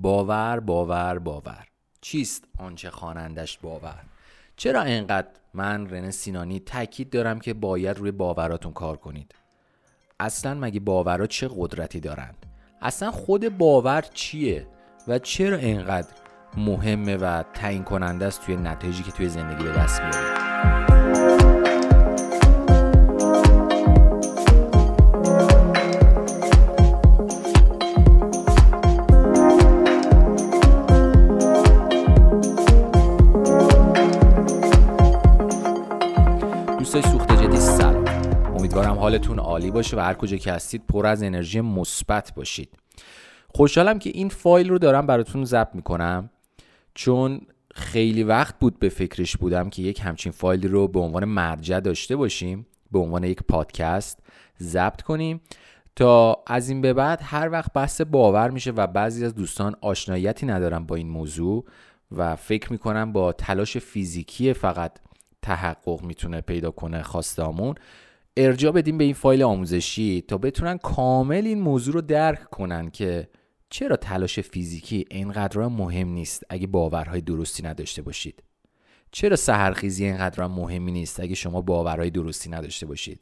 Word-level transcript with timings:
باور 0.00 0.60
باور 0.60 1.18
باور. 1.18 1.66
چیست 2.00 2.44
آنچه 2.58 2.90
خوانندش 2.90 3.58
باور؟ 3.58 4.04
چرا 4.56 4.82
اینقدر 4.82 5.28
من 5.54 5.90
رن 5.90 6.10
سینانی 6.10 6.60
تاکید 6.60 7.10
دارم 7.10 7.40
که 7.40 7.54
باید 7.54 7.98
روی 7.98 8.10
باوراتون 8.10 8.72
کار 8.72 8.96
کنید؟ 8.96 9.34
اصلا 10.20 10.54
مگه 10.54 10.80
باورها 10.80 11.26
چه 11.26 11.50
قدرتی 11.56 12.00
دارند؟ 12.00 12.46
اصلا 12.82 13.10
خود 13.10 13.58
باور 13.58 14.04
چیه؟ 14.14 14.66
و 15.08 15.18
چرا 15.18 15.56
اینقدر 15.56 16.08
مهمه 16.56 17.16
و 17.16 17.42
تعیین 17.54 17.84
کننده 17.84 18.26
است 18.26 18.42
توی 18.42 18.56
نتایجی 18.56 19.02
که 19.02 19.12
توی 19.12 19.28
زندگی 19.28 19.64
به 19.64 19.72
دست 19.72 20.00
میارید 20.00 20.87
حالتون 39.18 39.38
عالی 39.38 39.70
باشه 39.70 39.96
و 39.96 40.00
هر 40.00 40.14
کجا 40.14 40.36
که 40.36 40.52
هستید 40.52 40.86
پر 40.86 41.06
از 41.06 41.22
انرژی 41.22 41.60
مثبت 41.60 42.32
باشید. 42.34 42.68
خوشحالم 43.48 43.98
که 43.98 44.10
این 44.14 44.28
فایل 44.28 44.68
رو 44.68 44.78
دارم 44.78 45.06
براتون 45.06 45.44
ضبط 45.44 45.74
می‌کنم 45.74 46.30
چون 46.94 47.40
خیلی 47.74 48.22
وقت 48.22 48.58
بود 48.58 48.78
به 48.78 48.88
فکرش 48.88 49.36
بودم 49.36 49.70
که 49.70 49.82
یک 49.82 50.00
همچین 50.00 50.32
فایلی 50.32 50.68
رو 50.68 50.88
به 50.88 51.00
عنوان 51.00 51.24
مرجع 51.24 51.80
داشته 51.80 52.16
باشیم 52.16 52.66
به 52.92 52.98
عنوان 52.98 53.24
یک 53.24 53.42
پادکست 53.42 54.18
ضبط 54.62 55.02
کنیم 55.02 55.40
تا 55.96 56.42
از 56.46 56.68
این 56.68 56.80
به 56.80 56.92
بعد 56.92 57.20
هر 57.22 57.50
وقت 57.50 57.72
بحث 57.72 58.00
باور 58.00 58.50
میشه 58.50 58.70
و 58.70 58.86
بعضی 58.86 59.24
از 59.24 59.34
دوستان 59.34 59.74
آشناییتی 59.80 60.46
ندارم 60.46 60.86
با 60.86 60.96
این 60.96 61.08
موضوع 61.08 61.64
و 62.12 62.36
فکر 62.36 62.72
می‌کنم 62.72 63.12
با 63.12 63.32
تلاش 63.32 63.76
فیزیکی 63.76 64.52
فقط 64.52 64.98
تحقق 65.42 66.02
می‌تونه 66.02 66.40
پیدا 66.40 66.70
کنه 66.70 67.02
خواستامون. 67.02 67.74
ارجاع 68.38 68.72
بدیم 68.72 68.98
به 68.98 69.04
این 69.04 69.14
فایل 69.14 69.42
آموزشی 69.42 70.24
تا 70.28 70.38
بتونن 70.38 70.78
کامل 70.78 71.46
این 71.46 71.60
موضوع 71.60 71.94
رو 71.94 72.00
درک 72.00 72.50
کنن 72.50 72.90
که 72.90 73.28
چرا 73.70 73.96
تلاش 73.96 74.40
فیزیکی 74.40 75.04
اینقدر 75.10 75.66
مهم 75.66 76.08
نیست 76.08 76.42
اگه 76.50 76.66
باورهای 76.66 77.20
درستی 77.20 77.62
نداشته 77.62 78.02
باشید. 78.02 78.42
چرا 79.12 79.36
سهرخیزی 79.36 80.04
اینقدر 80.04 80.46
مهمی 80.46 80.92
نیست 80.92 81.20
اگه 81.20 81.34
شما 81.34 81.60
باورهای 81.60 82.10
درستی 82.10 82.50
نداشته 82.50 82.86
باشید؟ 82.86 83.20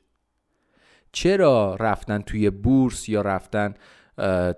چرا 1.13 1.77
رفتن 1.81 2.23
توی 2.23 2.51
بورس 2.51 3.09
یا 3.09 3.21
رفتن 3.21 3.75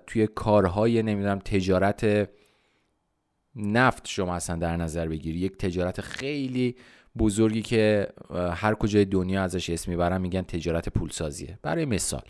توی 0.07 0.27
کارهای 0.27 1.03
نمی‌دونم 1.03 1.39
تجارت 1.39 2.29
نفت 3.55 4.07
شما 4.07 4.35
اصلا 4.35 4.55
در 4.55 4.77
نظر 4.77 5.07
بگیری؟ 5.07 5.39
یک 5.39 5.57
تجارت 5.57 6.01
خیلی 6.01 6.75
بزرگی 7.19 7.61
که 7.61 8.07
هر 8.53 8.75
کجای 8.75 9.05
دنیا 9.05 9.43
ازش 9.43 9.69
اسم 9.69 9.91
می‌برن 9.91 10.21
میگن 10.21 10.41
تجارت 10.41 10.89
پولسازیه. 10.89 11.59
برای 11.61 11.85
مثال 11.85 12.21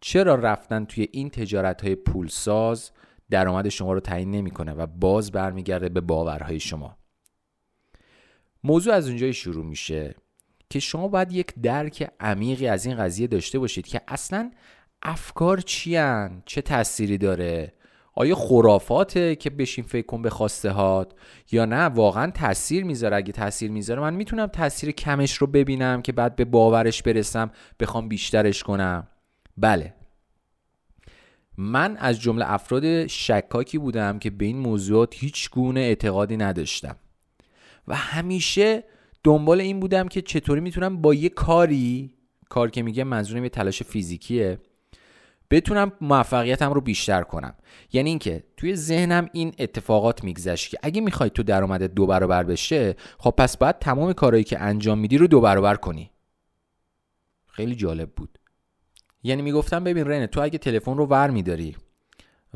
چرا 0.00 0.34
رفتن 0.34 0.84
توی 0.84 1.08
این 1.12 1.30
تجارت 1.30 1.82
های 1.82 1.94
پولساز 1.94 2.90
درآمد 3.30 3.68
شما 3.68 3.92
رو 3.92 4.00
تعیین 4.00 4.30
نمی‌کنه 4.30 4.72
و 4.72 4.86
باز 4.86 5.32
برمیگرده 5.32 5.88
به 5.88 6.00
باورهای 6.00 6.60
شما؟ 6.60 6.96
موضوع 8.64 8.94
از 8.94 9.08
اونجای 9.08 9.32
شروع 9.32 9.64
میشه 9.64 10.14
که 10.70 10.80
شما 10.80 11.08
باید 11.08 11.32
یک 11.32 11.54
درک 11.62 12.10
عمیقی 12.20 12.68
از 12.68 12.86
این 12.86 12.96
قضیه 12.96 13.26
داشته 13.26 13.58
باشید 13.58 13.86
که 13.86 14.00
اصلا 14.08 14.50
افکار 15.02 15.60
چیان 15.60 16.42
چه 16.46 16.62
تأثیری 16.62 17.18
داره؟ 17.18 17.72
آیا 18.14 18.34
خرافاته 18.34 19.36
که 19.36 19.50
بشین 19.50 19.84
فکر 19.84 20.06
کن 20.06 20.22
به 20.22 20.30
خواسته 20.30 20.70
هات؟ 20.70 21.12
یا 21.52 21.64
نه؟ 21.64 21.84
واقعا 21.84 22.30
تاثیر 22.30 22.84
می‌ذاره. 22.84 23.16
اگه 23.16 23.32
تاثیر 23.32 23.70
می‌ذاره 23.70 24.00
من 24.00 24.14
می‌تونم 24.14 24.46
تاثیر 24.46 24.90
کمش 24.90 25.32
رو 25.32 25.46
ببینم 25.46 26.02
که 26.02 26.12
بعد 26.12 26.36
به 26.36 26.44
باورش 26.44 27.02
برسم 27.02 27.50
بخوام 27.80 28.08
بیشترش 28.08 28.62
کنم. 28.62 29.08
بله. 29.56 29.94
من 31.56 31.96
از 31.96 32.20
جمله 32.20 32.52
افراد 32.52 33.06
شکاکی 33.06 33.78
بودم 33.78 34.18
که 34.18 34.30
به 34.30 34.44
این 34.44 34.58
موضوعات 34.58 35.14
هیچ 35.14 35.50
گونه 35.50 35.80
اعتقادی 35.80 36.36
نداشتم. 36.36 36.96
و 37.88 37.94
همیشه 37.96 38.84
دنبال 39.24 39.60
این 39.60 39.80
بودم 39.80 40.08
که 40.08 40.22
چطوری 40.22 40.60
می‌تونم 40.60 41.02
با 41.02 41.14
یه 41.14 41.28
کاری 41.28 42.14
کار 42.48 42.70
که 42.70 42.82
میگه 42.82 43.04
منظورم 43.04 43.42
یه 43.42 43.48
تلاش 43.48 43.82
فیزیکیه 43.82 44.58
بتونم 45.52 45.92
موفقیتم 46.00 46.72
رو 46.72 46.80
بیشتر 46.80 47.22
کنم. 47.22 47.54
یعنی 47.92 48.10
اینکه 48.10 48.44
توی 48.56 48.76
ذهنم 48.76 49.28
این 49.32 49.54
اتفاقات 49.58 50.24
میگذشت 50.24 50.70
که 50.70 50.78
اگه 50.82 51.00
می‌خوای 51.00 51.30
تو 51.30 51.42
درآمدت 51.42 51.94
دو 51.94 52.06
برابر 52.06 52.42
بشه 52.42 52.96
خب 53.18 53.30
پس 53.30 53.56
باید 53.56 53.78
تمام 53.78 54.12
کارهایی 54.12 54.44
که 54.44 54.60
انجام 54.60 54.98
میدی 54.98 55.18
رو 55.18 55.26
دو 55.26 55.40
برابر 55.40 55.74
کنی. 55.74 56.10
خیلی 57.46 57.74
جالب 57.74 58.10
بود. 58.10 58.38
یعنی 59.22 59.42
می‌گفتم 59.42 59.84
ببین 59.84 60.04
رنه 60.04 60.26
تو 60.26 60.40
اگه 60.40 60.58
تلفن 60.58 60.96
رو 60.96 61.06
ور 61.06 61.30
میداری 61.30 61.76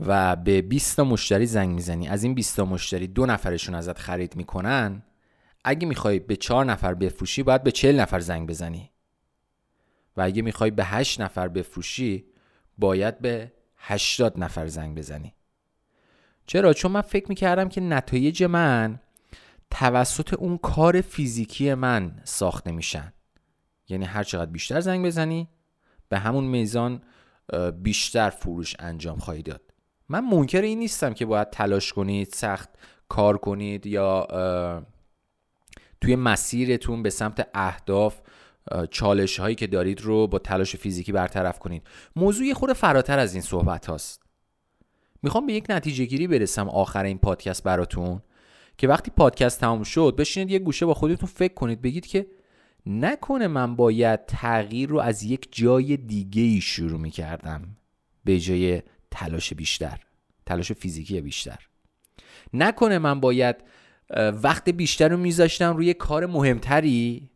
و 0.07 0.37
به 0.37 0.63
20 0.63 0.97
تا 0.97 1.05
مشتری 1.05 1.47
زنگ 1.47 1.71
می‌زنی 1.75 2.09
از 2.09 2.23
این 2.25 2.35
20 2.35 2.57
تا 2.57 2.65
مشتری 2.65 3.07
دو 3.07 3.27
نفرشون 3.27 3.75
ازت 3.75 3.99
خرید 3.99 4.37
می‌کنن 4.37 5.03
اگه 5.65 5.87
می‌خوای 5.87 6.19
به 6.19 6.37
چهار 6.37 6.65
نفر 6.65 6.95
بفروشی 6.95 7.43
باید 7.43 7.63
به 7.63 7.73
40 7.73 8.01
نفر 8.01 8.21
زنگ 8.21 8.49
بزنی. 8.49 8.91
و 10.17 10.23
اگه 10.23 10.43
می‌خوای 10.43 10.71
به 10.71 10.85
8 10.85 11.21
نفر 11.21 11.49
بفروشی 11.49 12.25
باید 12.79 13.19
به 13.19 13.53
80 13.77 14.41
نفر 14.41 14.67
زنگ 14.67 14.99
بزنی. 14.99 15.35
چرا؟ 16.47 16.73
چون 16.73 16.93
من 16.93 17.01
فکر 17.01 17.27
می‌کردم 17.29 17.69
که 17.69 17.81
نتایج 17.81 18.45
من 18.45 19.01
توسط 19.71 20.35
اون 20.35 20.59
کار 20.59 21.01
فیزیکی 21.01 21.75
من 21.75 22.21
ساخته 22.25 22.73
میشن. 22.73 23.13
یعنی 23.89 24.05
هر 24.05 24.23
چقدر 24.23 24.51
بیشتر 24.51 24.81
زنگ 24.81 25.07
بزنی 25.07 25.49
به 26.09 26.19
همون 26.19 26.45
میزان 26.45 27.03
بیشتر 27.83 28.31
فروش 28.31 28.77
انجام 28.79 29.19
خواهی 29.19 29.43
داد. 29.43 29.63
من 30.09 30.25
منکر 30.25 30.63
این 30.63 30.79
نیستم 30.79 31.15
که 31.15 31.27
باید 31.27 31.51
تلاش 31.51 31.93
کنید 31.93 32.29
سخت 32.35 32.69
کار 33.09 33.39
کنید 33.39 33.87
یا 33.87 34.27
توی 36.01 36.17
مسیرتون 36.17 37.03
به 37.03 37.11
سمت 37.11 37.49
اهداف 37.55 38.21
چالش 38.91 39.41
هایی 39.41 39.55
که 39.55 39.67
دارید 39.67 40.01
رو 40.01 40.27
با 40.27 40.39
تلاش 40.39 40.77
فیزیکی 40.77 41.13
برطرف 41.13 41.59
کنید. 41.59 41.83
موضوع 42.17 42.53
خود 42.53 42.73
فراتر 42.73 43.19
از 43.19 43.35
این 43.35 43.43
صحبت 43.43 43.87
هاست. 43.87 44.23
می‌خوام 45.23 45.47
به 45.47 45.53
یک 45.53 45.67
نتیجه 45.69 46.05
گیری 46.05 46.27
برسم 46.27 46.69
آخر 46.69 47.05
این 47.05 47.19
پادکست 47.19 47.63
براتون 47.63 48.23
که 48.79 48.89
وقتی 48.89 49.11
پادکست 49.11 49.61
تمام 49.61 49.83
شد 49.83 50.15
بشینید 50.19 50.51
یک 50.51 50.63
گوشه 50.63 50.87
با 50.87 50.95
خودتون 50.95 51.29
فکر 51.29 51.55
کنید 51.55 51.83
بگید 51.83 52.07
که 52.07 52.27
نکنه 52.87 53.47
من 53.47 53.77
باید 53.77 54.27
تغییر 54.27 54.89
رو 54.89 54.99
از 54.99 55.23
یک 55.23 55.49
جای 55.53 55.97
دیگه 55.97 56.43
ای 56.43 56.61
شروع 56.61 57.01
می‌کردم 57.01 57.77
به 58.25 58.41
جای 58.41 58.83
تلاش 59.11 59.53
بیشتر 59.55 60.01
تلاش 60.47 60.73
فیزیکی 60.73 61.21
بیشتر. 61.21 61.59
نکنه 62.53 62.99
من 62.99 63.21
باید 63.21 63.57
وقت 64.43 64.69
بیشتر 64.69 65.09
رو 65.09 65.17
میذاشتم 65.17 65.77
روی 65.77 65.95
کار 65.95 66.27
مهمتری 66.27 67.31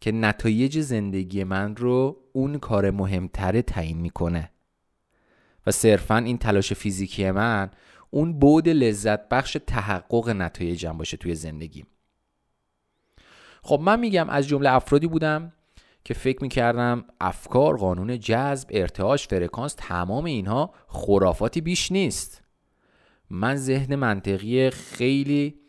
که 0.00 0.12
نتایج 0.12 0.80
زندگی 0.80 1.44
من 1.44 1.76
رو 1.76 2.16
اون 2.32 2.58
کار 2.58 2.90
مهمتره 2.90 3.62
تعیین 3.62 3.98
می‌کنه. 3.98 4.50
و 5.66 5.70
صرفا 5.70 6.16
این 6.16 6.38
تلاش 6.38 6.72
فیزیکی 6.72 7.30
من 7.30 7.70
اون 8.10 8.38
بود 8.38 8.68
لذت 8.68 9.28
بخش 9.28 9.56
تحقق 9.66 10.28
نتایجم 10.28 10.98
باشه 10.98 11.16
توی 11.16 11.34
زندگیم 11.34 11.86
خب 13.62 13.80
من 13.82 14.00
میگم 14.00 14.28
از 14.28 14.48
جمله 14.48 14.72
افرادی 14.72 15.06
بودم 15.06 15.52
که 16.04 16.14
فکر 16.14 16.42
می‌کردم 16.42 17.04
افکار 17.20 17.76
قانون 17.76 18.18
جذب 18.18 18.68
ارتعاش 18.72 19.28
فرکانس 19.28 19.74
تمام 19.78 20.24
اینها 20.24 20.74
خرافاتی 20.86 21.60
بیش 21.60 21.92
نیست. 21.92 22.42
من 23.30 23.56
ذهن 23.56 23.94
منطقی 23.94 24.70
خیلی 24.70 25.60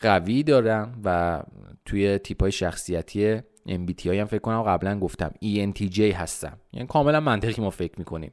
قوی 0.00 0.42
دارم 0.42 1.00
و 1.04 1.42
توی 1.84 2.18
تیپ 2.18 2.42
های 2.42 2.52
شخصیتی 2.52 3.40
MBTI 3.68 4.06
هم 4.06 4.26
فکر 4.26 4.40
کنم 4.40 4.62
قبلا 4.62 4.98
گفتم 4.98 5.30
ENTJ 5.44 6.00
هستم. 6.00 6.58
یعنی 6.72 6.86
کاملا 6.86 7.20
منطقی 7.20 7.62
ما 7.62 7.70
فکر 7.70 7.94
می‌کنیم. 7.98 8.32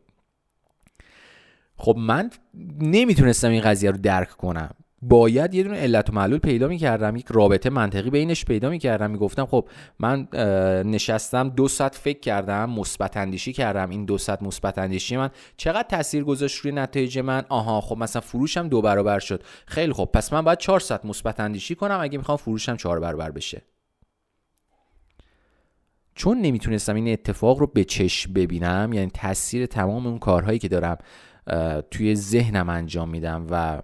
خب 1.78 1.96
من 1.98 2.30
نمی‌تونستم 2.80 3.50
این 3.50 3.62
قضیه 3.62 3.92
رو 3.92 3.98
درک 3.98 4.30
کنم. 4.30 4.70
باید 5.02 5.54
یه 5.54 5.64
دونه 5.64 5.78
علت 5.78 6.10
و 6.10 6.14
معلول 6.14 6.40
پیدا 6.40 6.68
می‌کردم. 6.68 7.16
یک 7.16 7.26
رابطه 7.30 7.70
منطقی 7.70 8.10
بینش 8.10 8.46
پیدا 8.46 8.70
می‌کردم. 8.70 9.12
می‌گفتم 9.12 9.46
خب 9.46 9.70
من 10.00 10.28
نشستم 10.86 11.50
دو 11.50 11.68
ساعت 11.68 11.96
فکر 11.96 12.20
کردم 12.20 12.70
مثبت 12.70 13.18
اندیشی 13.18 13.54
کردم. 13.54 13.90
این 13.90 14.06
دو 14.06 14.18
ساعت 14.18 14.44
مثبت 14.44 14.78
اندیشی 14.78 15.18
من 15.18 15.30
چقدر 15.58 15.88
تاثیر 15.88 16.24
گذاشت 16.24 16.58
روی 16.58 16.72
نتایج 16.72 17.20
من؟ 17.20 17.46
آها 17.50 17.82
خب 17.82 17.98
مثلا 17.98 18.22
فروشم 18.22 18.68
دو 18.68 18.82
برابر 18.82 19.20
شد. 19.20 19.44
خیلی 19.66 19.94
خب 19.94 20.10
پس 20.14 20.34
من 20.34 20.42
باید 20.42 20.58
چهار 20.58 20.80
ساعت 20.80 21.06
مثبت 21.06 21.40
اندیشی 21.40 21.76
کنم 21.76 22.00
اگه 22.02 22.18
می‌خوام 22.18 22.38
فروشم 22.38 22.78
چهار 22.78 23.00
برابر 23.00 23.32
بشه. 23.32 23.62
چون 26.16 26.42
نمی‌تونستم 26.42 26.96
این 26.96 27.08
اتفاق 27.08 27.60
رو 27.60 27.68
به 27.68 27.84
چشم 27.84 28.34
ببینم 28.34 28.94
یعنی 28.94 29.12
تاثیر 29.14 29.66
تمام 29.66 30.08
اون 30.08 30.20
کارهایی 30.20 30.60
که 30.60 30.68
دارم 30.68 30.98
توی 31.92 32.16
ذهنم 32.16 32.70
انجام 32.70 33.10
میدم 33.10 33.48
و 33.50 33.82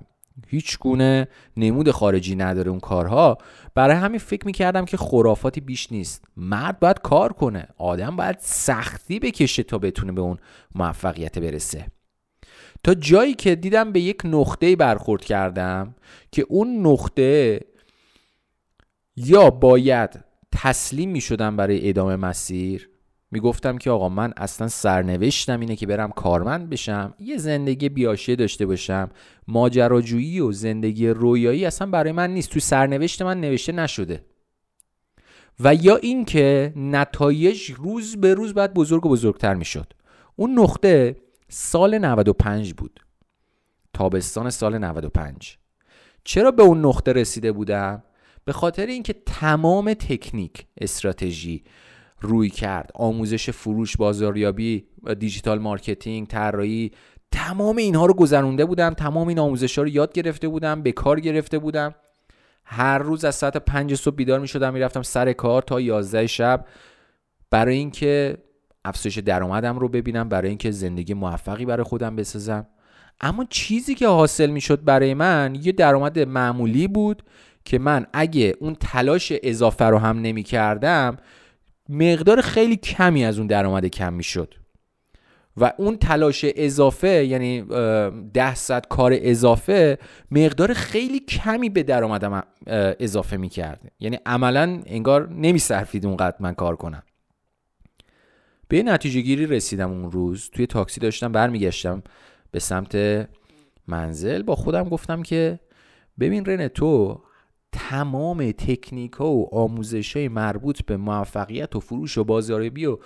هیچ 0.48 0.80
گونه 0.80 1.28
نمود 1.58 1.92
خارجی 1.92 2.36
نداره 2.36 2.70
اون 2.70 2.80
کارها 2.80 3.38
برای 3.76 3.96
همین 3.96 4.20
فکر 4.20 4.46
می‌کردم 4.46 4.86
که 4.86 4.98
خرافاتی 4.98 5.62
بیش 5.62 5.92
نیست. 5.92 6.26
مرد 6.38 6.80
باید 6.80 7.00
کار 7.00 7.34
کنه 7.34 7.68
آدم 7.78 8.16
باید 8.16 8.38
سختی 8.40 9.20
بکشه 9.20 9.64
تا 9.64 9.78
بتونه 9.78 10.12
به 10.12 10.22
اون 10.22 10.38
موفقیت 10.76 11.40
برسه. 11.40 11.88
تا 12.84 12.94
جایی 12.94 13.34
که 13.34 13.56
دیدم 13.56 13.92
به 13.92 14.00
یک 14.00 14.22
نقطه 14.26 14.76
برخورد 14.76 15.24
کردم 15.24 15.96
که 16.32 16.46
اون 16.50 16.88
نقطه 16.88 17.60
یا 19.16 19.50
باید 19.50 20.31
تسلیم 20.52 21.10
می 21.10 21.22
شدم 21.22 21.56
برای 21.58 21.90
ادامه 21.90 22.16
مسیر. 22.16 22.90
می‌گفتم 23.32 23.78
که 23.78 23.92
آقا 23.92 24.10
من 24.10 24.34
اصلا 24.38 24.68
سرنوشتم 24.68 25.60
اینه 25.60 25.76
که 25.76 25.88
برم 25.88 26.12
کارمند 26.12 26.70
بشم 26.70 27.14
یه 27.20 27.38
زندگی 27.38 27.90
بیاشه 27.90 28.36
داشته 28.36 28.66
باشم. 28.66 29.10
ماجراجویی 29.48 30.40
و 30.40 30.52
زندگی 30.52 31.08
رویایی 31.08 31.66
اصلا 31.66 31.88
برای 31.88 32.12
من 32.12 32.34
نیست. 32.34 32.50
تو 32.50 32.60
سرنوشت 32.60 33.22
من 33.22 33.42
نوشته 33.42 33.72
نشده. 33.72 34.26
و 35.60 35.76
یا 35.76 35.96
اینکه 35.96 36.74
نتایج 36.76 37.72
روز 37.72 38.18
به 38.18 38.34
روز 38.34 38.54
بعد 38.54 38.74
بزرگ 38.74 39.06
و 39.06 39.10
بزرگتر 39.10 39.54
می‌شد. 39.54 39.94
اون 40.36 40.60
نقطه 40.60 41.16
سال 41.50 41.98
95 41.98 42.74
بود. 42.74 43.00
تابستان 43.94 44.50
سال 44.50 44.78
95 44.78 45.58
چرا 46.24 46.52
به 46.52 46.64
اون 46.64 46.86
نقطه 46.86 47.14
رسیده 47.14 47.52
بودم؟ 47.52 48.04
به 48.52 48.56
خاطر 48.56 48.86
اینکه 48.86 49.16
تمام 49.26 49.94
تکنیک 49.94 50.66
استراتژی 50.82 51.64
رویکرد 52.22 52.92
آموزش 52.96 53.50
فروش 53.50 53.98
بازاریابی 53.98 54.86
digital 55.20 55.60
marketing 55.60 56.28
طراحی 56.28 56.92
تمام 57.32 57.78
اینها 57.78 58.06
رو 58.06 58.14
گذرونده 58.14 58.66
بودم 58.66 58.94
تمام 58.94 59.28
این 59.28 59.40
آموزش 59.40 59.78
ها 59.78 59.84
رو 59.84 59.90
یاد 59.90 60.14
گرفته 60.14 60.48
بودم 60.48 60.82
به 60.82 60.92
کار 60.92 61.20
گرفته 61.20 61.60
بودم. 61.60 61.96
هر 62.66 62.98
روز 62.98 63.26
از 63.26 63.36
ساعت 63.36 63.58
پنج 63.58 63.96
صبح 63.96 64.16
بیدار 64.16 64.40
می 64.40 64.48
شدم 64.48 64.74
می‌رفتم 64.74 65.02
سر 65.02 65.34
کار 65.34 65.62
تا 65.62 65.82
یازده 65.82 66.28
شب. 66.28 66.66
برای 67.50 67.78
اینکه 67.78 68.38
افزایش 68.86 69.18
درآمدم 69.18 69.80
رو 69.80 69.88
ببینم 69.90 70.30
برای 70.30 70.50
اینکه 70.50 70.72
زندگی 70.72 71.14
موفقی 71.14 71.66
برای 71.66 71.84
خودم 71.84 72.16
بسازم. 72.16 72.68
اما 73.22 73.46
چیزی 73.50 73.96
که 73.96 74.08
حاصل 74.08 74.50
می‌شد 74.50 74.84
برای 74.84 75.14
من 75.14 75.58
یه 75.62 75.72
درآمد 75.72 76.20
معمولی 76.20 76.88
بود 76.88 77.24
که 77.66 77.80
من 77.80 78.06
اگه 78.14 78.56
اون 78.60 78.76
تلاش 78.76 79.34
اضافه 79.44 79.86
رو 79.86 79.98
هم 79.98 80.20
نمی 80.20 80.44
کردم 80.44 81.18
مقدار 81.90 82.42
خیلی 82.42 82.76
کمی 82.76 83.26
از 83.26 83.38
اون 83.38 83.48
درآمد 83.48 83.86
کم 83.86 84.14
می‌شد. 84.14 84.54
و 85.58 85.74
اون 85.78 85.98
تلاش 85.98 86.46
اضافه 86.56 87.26
یعنی 87.26 87.62
ده 88.34 88.56
ساعت 88.56 88.88
کار 88.88 89.12
اضافه 89.16 89.98
مقدار 90.32 90.74
خیلی 90.74 91.20
کمی 91.20 91.70
به 91.70 91.84
درآمدم 91.84 92.44
اضافه 93.00 93.38
می‌کرد. 93.38 93.92
یعنی 94.00 94.20
عملا 94.26 94.82
انگار 94.86 95.30
نمیصرفید 95.30 96.06
اونقدر 96.06 96.36
من 96.40 96.54
کار 96.54 96.76
کنم. 96.76 97.04
به 98.68 98.84
نتیجه 98.84 99.22
گیری 99.22 99.46
رسیدم 99.46 99.92
اون 99.92 100.12
روز. 100.12 100.50
توی 100.50 100.68
تاکسی 100.68 101.00
داشتم 101.00 101.32
برمیگشتم 101.32 102.04
به 102.52 102.60
سمت 102.60 103.28
منزل. 103.88 104.42
با 104.42 104.56
خودم 104.56 104.90
گفتم 104.90 105.24
که 105.24 105.60
ببین 106.20 106.46
رنه 106.46 106.70
تو 106.70 107.22
تمام 107.72 108.52
تکنیک 108.52 109.12
ها 109.12 109.32
و 109.32 109.56
آموزش 109.56 110.18
های 110.18 110.28
مربوط 110.28 110.82
به 110.86 110.98
موفقیت 110.98 111.76
و 111.76 111.80
فروش 111.80 112.18
و 112.18 112.24
بازاریابی 112.24 112.86
و 112.86 112.98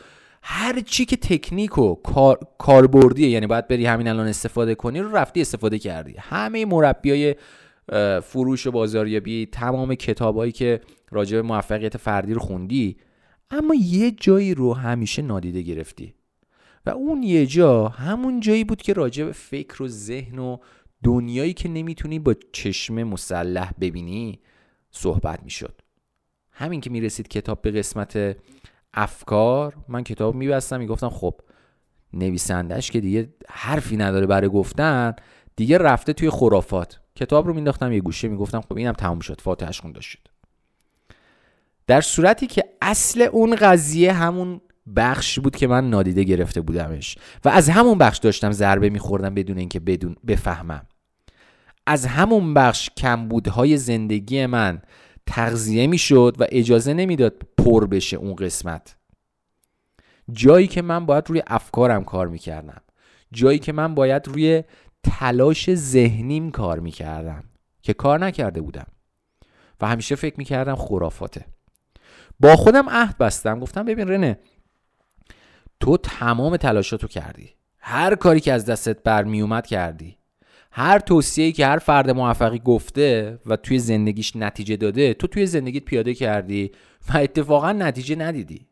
هر 0.42 0.80
چی 0.80 1.06
که 1.06 1.18
تکنیک 1.18 1.78
و 1.78 1.96
کار... 1.96 2.40
کاربردیه 2.58 3.30
یعنی 3.30 3.48
باید 3.48 3.68
بری 3.68 3.86
همین 3.86 4.08
الان 4.08 4.28
استفاده 4.28 4.76
کنی 4.76 5.00
رو 5.00 5.16
رفتی 5.16 5.42
استفاده 5.42 5.80
کردی. 5.80 6.16
همه 6.20 6.66
مربی 6.66 7.12
های 7.12 7.36
فروش 8.22 8.68
و 8.68 8.72
بازاریابی 8.72 9.46
تمام 9.46 9.96
کتابایی 9.96 10.52
که 10.52 10.82
راجع 11.12 11.36
به 11.38 11.42
موفقیت 11.42 11.98
فردی 11.98 12.34
رو 12.34 12.40
خوندی 12.40 12.98
اما 13.52 13.76
یه 13.76 14.12
جایی 14.12 14.54
رو 14.54 14.74
همیشه 14.74 15.22
نادیده 15.22 15.62
گرفتی. 15.62 16.14
و 16.86 16.90
اون 16.90 17.24
یه 17.24 17.46
جا 17.46 17.88
همون 17.88 18.40
جایی 18.40 18.64
بود 18.64 18.82
که 18.82 18.94
راجع 18.94 19.26
به 19.26 19.32
فکر 19.32 19.84
و 19.84 19.88
ذهن 19.88 20.40
و 20.40 20.58
دنیایی 21.04 21.54
که 21.54 21.70
نمی‌تونی 21.70 22.20
با 22.20 22.36
چشم 22.52 23.04
مسلح 23.04 23.72
ببینی 23.82 24.40
صحبت 24.96 25.44
می‌شد. 25.44 25.82
همین 26.52 26.82
که 26.82 26.90
می‌رسید 26.90 27.28
کتاب 27.28 27.62
به 27.62 27.72
قسمت 27.72 28.38
افکار 28.94 29.76
من 29.88 30.04
کتاب 30.04 30.36
میبستم 30.36 30.80
می‌گفتم 30.80 31.10
خب 31.10 31.42
نویسندش 32.14 32.92
که 32.92 33.00
دیگه 33.02 33.34
حرفی 33.50 33.98
نداره 33.98 34.26
برای 34.26 34.50
گفتن 34.50 35.14
دیگه 35.56 35.78
رفته 35.78 36.14
توی 36.14 36.30
خرافات. 36.30 37.00
کتاب 37.16 37.48
رو 37.48 37.54
مینداختم 37.54 37.92
یه 37.92 38.02
گوشه 38.02 38.28
می‌گفتم 38.28 38.62
خب 38.62 38.78
اینم 38.78 38.94
تموم 38.94 39.20
شد 39.20 39.42
فاتحش 39.42 39.82
خونده 39.82 40.02
شد. 40.02 40.28
در 41.88 42.02
صورتی 42.02 42.48
که 42.48 42.64
اصل 42.82 43.22
اون 43.22 43.56
قضیه 43.56 44.14
همون 44.14 44.62
بخش 44.96 45.40
بود 45.40 45.56
که 45.56 45.68
من 45.68 45.90
نادیده 45.90 46.24
گرفته 46.24 46.62
بودمش 46.62 47.18
و 47.46 47.50
از 47.50 47.70
همون 47.70 47.98
بخش 47.98 48.18
داشتم 48.18 48.52
ضربه 48.52 48.90
میخوردم 48.90 49.34
بدون 49.34 49.58
اینکه 49.58 49.80
بدون 49.80 50.16
بفهمم. 50.28 50.86
از 51.88 52.06
همون 52.06 52.54
بخش 52.54 52.90
کمبودهای 52.98 53.78
زندگی 53.78 54.46
من 54.46 54.82
تغذیه 55.28 55.88
می‌شد 55.88 56.36
و 56.40 56.46
اجازه 56.50 56.94
نمی‌داد 56.94 57.42
پر 57.58 57.88
بشه 57.88 58.18
اون 58.18 58.36
قسمت. 58.36 58.98
جایی 60.32 60.68
که 60.68 60.82
من 60.82 61.06
باید 61.06 61.30
روی 61.30 61.44
افکارم 61.48 62.04
کار 62.04 62.28
می‌کردم. 62.28 62.82
جایی 63.32 63.60
که 63.60 63.72
من 63.72 63.96
باید 63.96 64.28
روی 64.28 64.64
تلاش 65.04 65.74
ذهنیم 65.76 66.52
کار 66.52 66.80
می‌کردم 66.80 67.44
که 67.82 67.94
کار 67.94 68.20
نکرده 68.20 68.62
بودم. 68.62 68.88
و 69.82 69.88
همیشه 69.88 70.16
فکر 70.16 70.36
می‌کردم 70.38 70.76
خرافاته. 70.76 71.46
با 72.40 72.56
خودم 72.56 72.90
عهد 72.90 73.18
بستم. 73.18 73.60
گفتم 73.60 73.86
ببین 73.86 74.08
رنه 74.08 74.40
تو 75.80 75.98
تمام 75.98 76.58
تلاشاتو 76.58 77.08
کردی. 77.08 77.50
هر 77.80 78.16
کاری 78.16 78.40
که 78.40 78.54
از 78.54 78.66
دستت 78.66 79.04
برمیومد 79.04 79.68
کردی. 79.68 80.18
هر 80.78 81.00
توصیه‌ای 81.00 81.52
که 81.52 81.66
هر 81.66 81.78
فرد 81.78 82.10
موفقی 82.10 82.60
گفته 82.60 83.40
و 83.46 83.56
توی 83.56 83.80
زندگیش 83.80 84.36
نتیجه 84.36 84.76
داده 84.76 85.14
تو 85.14 85.28
توی 85.28 85.46
زندگیت 85.46 85.86
پیاده 85.86 86.14
کردی 86.14 86.72
و 87.14 87.18
اتفاقا 87.18 87.72
نتیجه 87.72 88.16
ندیدی. 88.16 88.68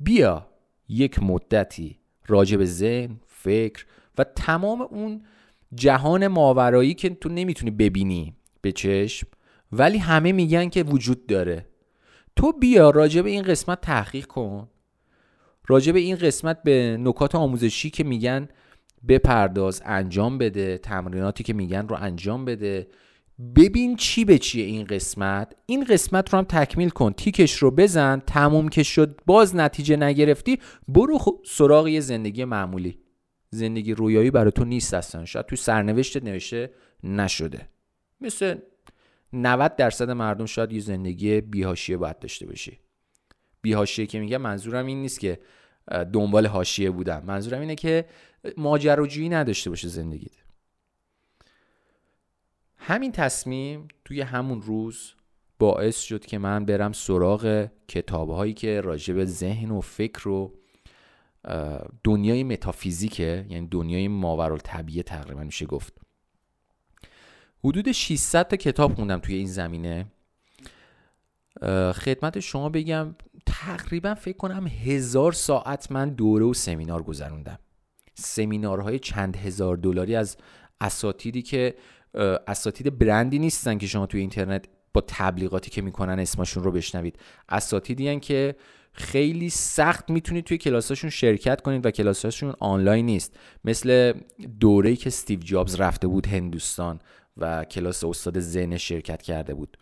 بیا 0.00 0.46
یک 0.88 1.22
مدتی 1.22 1.98
راجع 2.26 2.56
به 2.56 2.64
ذهن 2.64 3.20
فکر 3.26 3.86
و 4.18 4.24
تمام 4.24 4.82
اون 4.82 5.22
جهان 5.74 6.26
ماورایی 6.26 6.94
که 6.94 7.10
تو 7.10 7.28
نمی‌تونی 7.28 7.70
ببینی 7.70 8.34
به 8.60 8.72
چشم 8.72 9.26
ولی 9.72 9.98
همه 9.98 10.32
میگن 10.32 10.68
که 10.68 10.82
وجود 10.82 11.26
داره. 11.26 11.66
تو 12.36 12.52
بیا 12.52 12.90
راجع 12.90 13.22
به 13.22 13.30
این 13.30 13.42
قسمت 13.42 13.80
تحقیق 13.80 14.26
کن. 14.26 14.68
راجع 15.66 15.92
به 15.92 16.00
این 16.00 16.16
قسمت 16.16 16.62
به 16.62 16.96
نکات 17.00 17.34
آموزشی 17.34 17.90
که 17.90 18.04
میگن 18.04 18.48
بپرداز 19.08 19.82
انجام 19.84 20.38
بده 20.38 20.78
تمریناتی 20.78 21.44
که 21.44 21.52
میگن 21.52 21.88
رو 21.88 21.96
انجام 22.00 22.44
بده. 22.44 22.88
ببین 23.56 23.96
چی 23.96 24.24
به 24.24 24.38
چیه 24.38 24.64
این 24.64 24.84
قسمت. 24.84 25.54
این 25.66 25.84
قسمت 25.84 26.32
رو 26.32 26.38
هم 26.38 26.44
تکمیل 26.44 26.88
کن 26.88 27.12
تیکش 27.12 27.54
رو 27.54 27.70
بزن 27.70 28.22
تموم 28.26 28.68
که 28.68 28.82
شد 28.82 29.20
باز 29.26 29.56
نتیجه 29.56 29.96
نگرفتی 29.96 30.58
برو 30.88 31.18
سراغ 31.46 31.88
یه 31.88 32.00
زندگی 32.00 32.44
معمولی. 32.44 32.98
زندگی 33.50 33.94
رویایی 33.94 34.30
برای 34.30 34.52
تو 34.52 34.64
نیست 34.64 34.94
اصلا. 34.94 35.24
شاید 35.24 35.46
تو 35.46 35.56
سرنوشت 35.56 36.22
نوشته 36.22 36.70
نشده. 37.04 37.68
مثل 38.20 38.54
90 39.32 39.76
درصد 39.76 40.10
مردم 40.10 40.46
شاید 40.46 40.72
یه 40.72 40.80
زندگی 40.80 41.40
بیهاشیه 41.40 41.96
باید 41.96 42.18
داشته 42.18 42.46
باشی. 42.46 42.78
بیهاشیه 43.62 44.06
که 44.06 44.20
میگه 44.20 44.38
منظورم 44.38 44.86
این 44.86 45.02
نیست 45.02 45.20
که 45.20 45.38
دنبال 46.12 46.46
حاشیه 46.46 46.90
بودم. 46.90 47.22
منظورم 47.26 47.60
اینه 47.60 47.74
که 47.74 48.04
ماجراجویی 48.56 49.28
نداشته 49.28 49.70
باشه 49.70 49.88
زندگیت. 49.88 50.32
همین 52.76 53.12
تصمیم 53.12 53.88
توی 54.04 54.20
همون 54.20 54.62
روز 54.62 55.12
باعث 55.58 56.00
شد 56.00 56.26
که 56.26 56.38
من 56.38 56.64
برم 56.64 56.92
سراغ 56.92 57.68
کتابهایی 57.88 58.52
که 58.52 58.80
راجع 58.80 59.14
به 59.14 59.24
ذهن 59.24 59.70
و 59.70 59.80
فکر 59.80 60.28
و 60.28 60.54
دنیای 62.04 62.44
متافیزیکه 62.44 63.46
یعنی 63.48 63.66
دنیای 63.66 64.08
ماورالطبیعه 64.08 65.02
تقریبا 65.02 65.44
میشه 65.44 65.66
گفت. 65.66 65.92
حدود 67.64 67.92
600 67.92 68.48
تا 68.48 68.56
کتاب 68.56 68.94
خوندم 68.94 69.18
توی 69.18 69.34
این 69.34 69.46
زمینه. 69.46 70.06
خدمت 71.94 72.40
شما 72.40 72.68
بگم 72.68 73.14
تقریبا 73.46 74.14
فکر 74.14 74.36
کنم 74.36 74.66
هزار 74.66 75.32
ساعت 75.32 75.92
من 75.92 76.10
دوره 76.10 76.44
و 76.44 76.54
سمینار 76.54 77.02
گذروندم. 77.02 77.58
سمینارهای 78.20 78.98
چند 78.98 79.36
هزار 79.36 79.76
دلاری 79.76 80.16
از 80.16 80.36
اساتیدی 80.80 81.42
که 81.42 81.74
اساتید 82.46 82.98
برندی 82.98 83.38
نیستن 83.38 83.78
که 83.78 83.86
شما 83.86 84.06
توی 84.06 84.20
اینترنت 84.20 84.64
با 84.94 85.04
تبلیغاتی 85.06 85.70
که 85.70 85.82
می‌کنن 85.82 86.18
اسمشون 86.18 86.62
رو 86.62 86.72
بشنوید. 86.72 87.18
اساتیدی 87.48 88.20
که 88.20 88.56
خیلی 88.92 89.50
سخت 89.50 90.10
می‌تونید 90.10 90.44
توی 90.44 90.58
کلاساشون 90.58 91.10
شرکت 91.10 91.60
کنید 91.60 91.86
و 91.86 91.90
کلاساشون 91.90 92.54
آنلاین 92.60 93.06
نیست. 93.06 93.36
مثل 93.64 94.12
دوره‌ای 94.60 94.96
که 94.96 95.06
استیو 95.06 95.40
جابز 95.40 95.74
رفته 95.74 96.08
بود 96.08 96.26
هندوستان 96.26 97.00
و 97.36 97.64
کلاس 97.64 98.04
استاد 98.04 98.38
زن 98.38 98.76
شرکت 98.76 99.22
کرده 99.22 99.54
بود. 99.54 99.76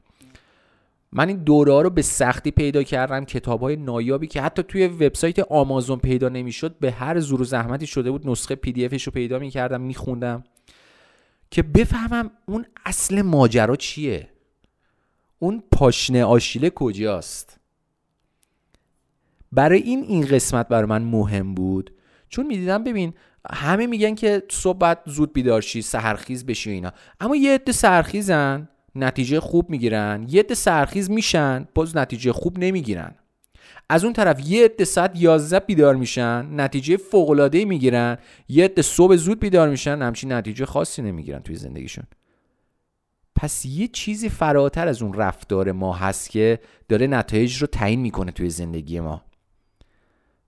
من 1.12 1.28
این 1.28 1.36
دوره 1.36 1.72
ها 1.72 1.80
رو 1.80 1.90
به 1.90 2.02
سختی 2.02 2.50
پیدا 2.50 2.82
کردم 2.82 3.24
کتاب 3.24 3.60
های 3.60 3.76
نایابی 3.76 4.26
که 4.26 4.42
حتی 4.42 4.62
توی 4.62 4.86
وبسایت 4.86 5.38
آمازون 5.38 5.98
پیدا 5.98 6.28
نمی‌شد 6.28 6.78
به 6.78 6.92
هر 6.92 7.20
زور 7.20 7.40
و 7.40 7.44
زحمتی 7.44 7.86
شده 7.86 8.10
بود 8.10 8.28
نسخه 8.28 8.54
پی 8.54 8.72
دی 8.72 8.88
رو 8.88 9.12
پیدا 9.12 9.38
می‌کردم 9.38 9.80
میخوندم 9.80 10.44
که 11.50 11.62
بفهمم 11.62 12.30
اون 12.46 12.66
اصل 12.86 13.22
ماجرا 13.22 13.76
چیه؟ 13.76 14.28
اون 15.38 15.62
پاشنه 15.72 16.24
آشیله 16.24 16.70
کجاست؟ 16.70 17.60
برای 19.52 19.78
این 19.78 20.02
این 20.02 20.26
قسمت 20.26 20.68
برای 20.68 20.86
من 20.88 21.02
مهم 21.02 21.54
بود 21.54 21.90
چون 22.28 22.46
می‌دیدم 22.46 22.84
ببین 22.84 23.14
همه 23.50 23.86
میگن 23.86 24.14
که 24.14 24.42
صبح 24.50 24.78
بعد 24.78 25.02
زود 25.06 25.32
بیدار 25.32 25.60
شی 25.60 25.82
سحرخیز 25.82 26.46
بشی 26.46 26.70
اینا 26.70 26.92
اما 27.20 27.36
یه 27.36 27.54
عده 27.54 27.72
سرخیزن 27.72 28.68
نتیجه 28.96 29.40
خوب 29.40 29.70
می‌گیرن 29.70 30.26
یه 30.28 30.40
عده 30.40 30.54
سرخیز 30.54 31.10
میشن 31.10 31.68
باز 31.74 31.96
نتیجه 31.96 32.32
خوب 32.32 32.58
نمی‌گیرن. 32.58 33.14
از 33.88 34.04
اون 34.04 34.12
طرف 34.12 34.48
یه 34.50 34.64
عده 34.64 34.84
ساعت 34.84 35.10
11 35.14 35.60
بیدار 35.60 35.94
میشن 35.96 36.60
نتیجه 36.60 36.96
فوق 36.96 37.30
العاده 37.30 37.64
می‌گیرن 37.64 38.18
یه 38.48 38.64
عده 38.64 38.82
صبح 38.82 39.16
زود 39.16 39.40
بیدار 39.40 39.68
میشن 39.68 40.02
همچین 40.02 40.32
نتیجه 40.32 40.66
خاصی 40.66 41.02
نمی‌گیرن 41.02 41.40
توی 41.40 41.56
زندگیشون. 41.56 42.04
پس 43.34 43.66
یه 43.66 43.88
چیزی 43.88 44.28
فراتر 44.28 44.88
از 44.88 45.02
اون 45.02 45.14
رفتار 45.14 45.72
ما 45.72 45.92
هست 45.92 46.30
که 46.30 46.60
داره 46.88 47.06
نتایج 47.06 47.56
رو 47.56 47.66
تعیین 47.66 48.00
می‌کنه 48.00 48.32
توی 48.32 48.50
زندگی 48.50 49.00
ما. 49.00 49.22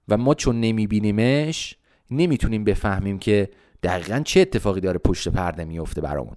و 0.08 0.16
ما 0.16 0.34
چون 0.34 0.60
نمیبینیمش 0.60 1.76
نمی‌تونیم 2.10 2.64
بفهمیم 2.64 3.18
که 3.18 3.50
دقیقا 3.82 4.22
چه 4.24 4.40
اتفاقی 4.40 4.80
داره 4.80 4.98
پشت 4.98 5.28
پرده 5.28 5.64
میفته 5.64 6.00
برامون. 6.00 6.36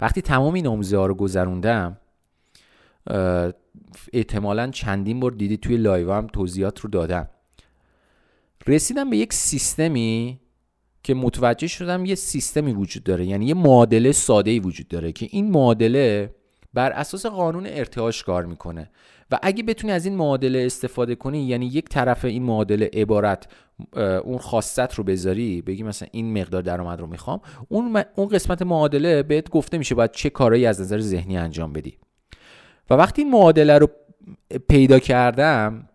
وقتی 0.00 0.22
تمام 0.22 0.54
این 0.54 0.66
آموزه 0.66 0.96
رو 0.96 1.14
گذروندم 1.14 1.96
احتمالا 4.12 4.70
چندین 4.70 5.20
بار 5.20 5.30
دیدی 5.30 5.56
توی 5.56 5.76
live 5.76 6.12
هم 6.12 6.26
توضیحات 6.26 6.80
رو 6.80 6.90
دادم. 6.90 7.28
رسیدم 8.66 9.10
به 9.10 9.16
یک 9.16 9.32
سیستمی 9.32 10.40
که 11.02 11.14
متوجه 11.14 11.66
شدم 11.66 12.04
یه 12.04 12.14
سیستمی 12.14 12.72
وجود 12.72 13.04
داره. 13.04 13.26
یعنی 13.26 13.46
یه 13.46 13.54
معادله 13.54 14.12
ساده 14.12 14.50
ای 14.50 14.58
وجود 14.58 14.88
داره 14.88 15.12
که 15.12 15.28
این 15.30 15.50
معادله 15.50 16.34
بر 16.74 16.92
اساس 16.92 17.26
قانون 17.26 17.66
ارتعاش 17.66 18.22
کار 18.22 18.44
می‌کنه. 18.44 18.90
و 19.30 19.38
اگه 19.42 19.62
بتونی 19.62 19.92
از 19.92 20.06
این 20.06 20.16
معادله 20.16 20.66
استفاده 20.66 21.14
کنی 21.14 21.42
یعنی 21.42 21.66
یک 21.66 21.88
طرف 21.88 22.24
این 22.24 22.42
معادله 22.42 22.90
عبارت 22.92 23.48
اون 24.24 24.38
خاصت 24.38 24.94
رو 24.94 25.04
بذاری 25.04 25.62
بگی 25.62 25.82
مثلا 25.82 26.08
این 26.12 26.40
مقدار 26.40 26.62
درآمد 26.62 27.00
رو 27.00 27.06
می‌خوام 27.06 27.40
اون 27.68 28.04
اون 28.14 28.28
قسمت 28.28 28.62
معادله 28.62 29.22
بهت 29.22 29.50
گفته 29.50 29.78
میشه 29.78 29.94
باید 29.94 30.10
چه 30.10 30.30
کارهایی 30.30 30.66
از 30.66 30.80
نظر 30.80 31.00
ذهنی 31.00 31.38
انجام 31.38 31.72
بدی. 31.72 31.98
و 32.90 32.94
وقتی 32.94 33.22
این 33.22 33.30
معادله 33.30 33.78
رو 33.78 33.88
پیدا 34.68 34.98
کردم 34.98 35.88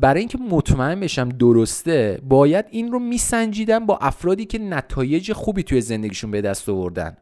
برای 0.00 0.20
اینکه 0.20 0.38
مطمئن 0.38 1.00
بشم 1.00 1.28
درسته 1.28 2.20
باید 2.22 2.64
این 2.70 2.92
رو 2.92 2.98
میسنجیدم 2.98 3.86
با 3.86 3.98
افرادی 4.00 4.44
که 4.44 4.58
نتایج 4.58 5.32
خوبی 5.32 5.62
توی 5.62 5.80
زندگیشون 5.80 6.30
به 6.30 6.40
دست 6.40 6.68
آوردن. 6.68 7.16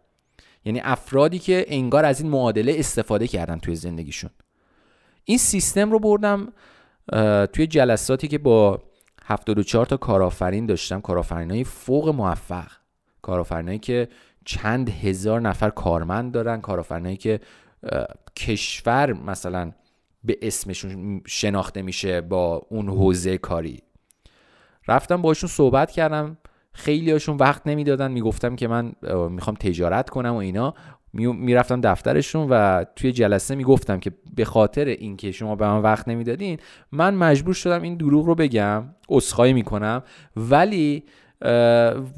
یعنی 0.64 0.80
افرادی 0.84 1.38
که 1.38 1.64
انگار 1.68 2.04
از 2.04 2.20
این 2.20 2.30
معادله 2.30 2.74
استفاده 2.78 3.26
کردن 3.26 3.58
توی 3.58 3.76
زندگیشون. 3.76 4.30
این 5.28 5.38
سیستم 5.38 5.90
رو 5.90 5.98
بردم 5.98 6.52
توی 7.52 7.66
جلساتی 7.66 8.28
که 8.28 8.38
با 8.38 8.82
74 9.24 9.86
تا 9.86 9.96
کارآفرین 9.96 10.66
داشتم. 10.66 11.00
کارآفرینای 11.00 11.64
فوق 11.64 12.08
موفق. 12.08 12.70
کارآفرینایی 13.22 13.78
که 13.78 14.08
چند 14.44 14.90
هزار 14.90 15.40
نفر 15.40 15.70
کارمند 15.70 16.32
دارن. 16.32 16.60
کارآفرینایی 16.60 17.16
که 17.16 17.40
کشور 18.36 19.12
مثلا 19.12 19.72
به 20.24 20.38
اسمشون 20.42 21.22
شناخته 21.26 21.82
میشه 21.82 22.20
با 22.20 22.66
اون 22.70 22.88
حوزه 22.88 23.38
کاری. 23.38 23.82
رفتم 24.88 25.22
باشون 25.22 25.50
صحبت 25.50 25.90
کردم. 25.90 26.38
خیلی 26.72 27.12
هاشون 27.12 27.36
وقت 27.36 27.62
نمی‌دادن. 27.66 28.10
می‌گفتم 28.10 28.56
که 28.56 28.68
من 28.68 28.92
می‌خوام 29.30 29.56
تجارت 29.56 30.10
کنم 30.10 30.34
و 30.34 30.36
اینا. 30.36 30.74
می‌رفتم 31.16 31.80
دفترشون 31.80 32.48
و 32.50 32.84
توی 32.96 33.12
جلسه 33.12 33.54
می‌گفتم 33.54 34.00
که 34.00 34.12
به 34.34 34.44
خاطر 34.44 34.84
اینکه 34.84 35.32
شما 35.32 35.56
به 35.56 35.66
من 35.66 35.82
وقت 35.82 36.08
نمی‌دادین 36.08 36.58
من 36.92 37.14
مجبور 37.14 37.54
شدم 37.54 37.82
این 37.82 37.96
دروغ 37.96 38.26
رو 38.26 38.34
بگم 38.34 38.84
عذرخواهی 39.08 39.52
می‌کنم. 39.52 40.02
ولی 40.36 41.04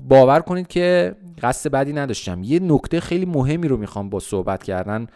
باور 0.09 0.40
کنید 0.40 0.67
که 0.67 1.14
قصد 1.43 1.71
بدی 1.71 1.93
نداشتم. 1.93 2.43
یه 2.43 2.61
نکته 2.61 3.00
خیلی 3.00 3.26
مهمی 3.26 3.69
رو 3.69 3.76
می‌خوام 3.76 4.11
با 4.11 4.21
صحبت 4.21 4.62
کردن 4.62 5.07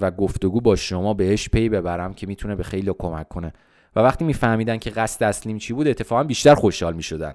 و 0.00 0.10
گفتگو 0.10 0.60
با 0.60 0.76
شما 0.76 1.14
بهش 1.14 1.48
پی 1.48 1.68
ببرم 1.68 2.14
که 2.14 2.26
می‌تونه 2.26 2.54
به 2.54 2.62
خیلی 2.62 2.92
کمک 2.98 3.28
کنه. 3.28 3.52
و 3.96 4.00
وقتی 4.00 4.24
میفهمیدن 4.24 4.78
که 4.78 4.90
قصد 4.90 5.22
اصلیم 5.22 5.58
چی 5.58 5.72
بود 5.72 5.88
اتفاقا 5.88 6.22
بیشتر 6.22 6.54
خوشحال 6.54 6.94
می‌شدن. 6.94 7.34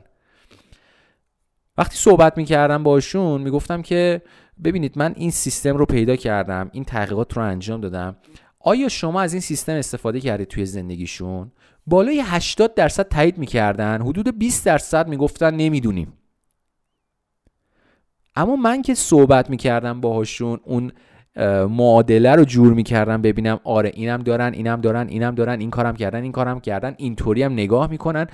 وقتی 1.78 1.96
صحبت 1.96 2.38
می‌کردم 2.38 2.84
باشون 2.84 3.42
می‌گفتم 3.42 3.82
که 3.82 4.22
ببینید 4.63 4.98
من 4.98 5.13
این 5.18 5.32
سیستم 5.32 5.78
رو 5.78 5.86
پیدا 5.86 6.16
کردم 6.16 6.70
این 6.74 6.84
تحقیقات 6.84 7.38
رو 7.38 7.44
انجام 7.44 7.82
دادم. 7.82 8.16
آیا 8.60 8.89
شما 8.89 9.22
از 9.22 9.34
این 9.34 9.42
سیستم 9.42 9.74
استفاده 9.74 10.20
کردید 10.20 10.48
توی 10.48 10.66
زندگیشون؟ 10.66 11.51
بالای 11.88 12.24
80 12.25 12.74
درصد 12.74 13.08
تایید 13.08 13.38
می‌کردن 13.38 14.01
حدود 14.01 14.39
20 14.39 14.66
درصد 14.66 15.08
می‌گفتن 15.08 15.54
نمی‌دونیم. 15.54 16.13
اما 18.36 18.56
من 18.56 18.82
که 18.82 18.94
صحبت 18.94 19.50
می‌کردم 19.50 20.01
باهاشون 20.01 20.60
اون 20.63 20.92
معادله 21.69 22.36
رو 22.36 22.43
جور 22.43 22.74
می‌کردم 22.74 23.22
ببینم 23.22 23.60
آره 23.63 23.91
اینم 23.93 24.24
دارن 24.24 24.53
اینم 24.53 24.81
دارن 24.81 25.08
اینم 25.08 25.36
دارن 25.36 25.60
این 25.60 25.69
کارم 25.69 25.96
کردن 25.96 26.24
این 26.24 26.31
کارم 26.31 26.60
کردن 26.60 26.93
اینطوری 26.98 27.43
هم 27.43 27.53
نگاه 27.53 27.88
می‌کنن 27.89 28.27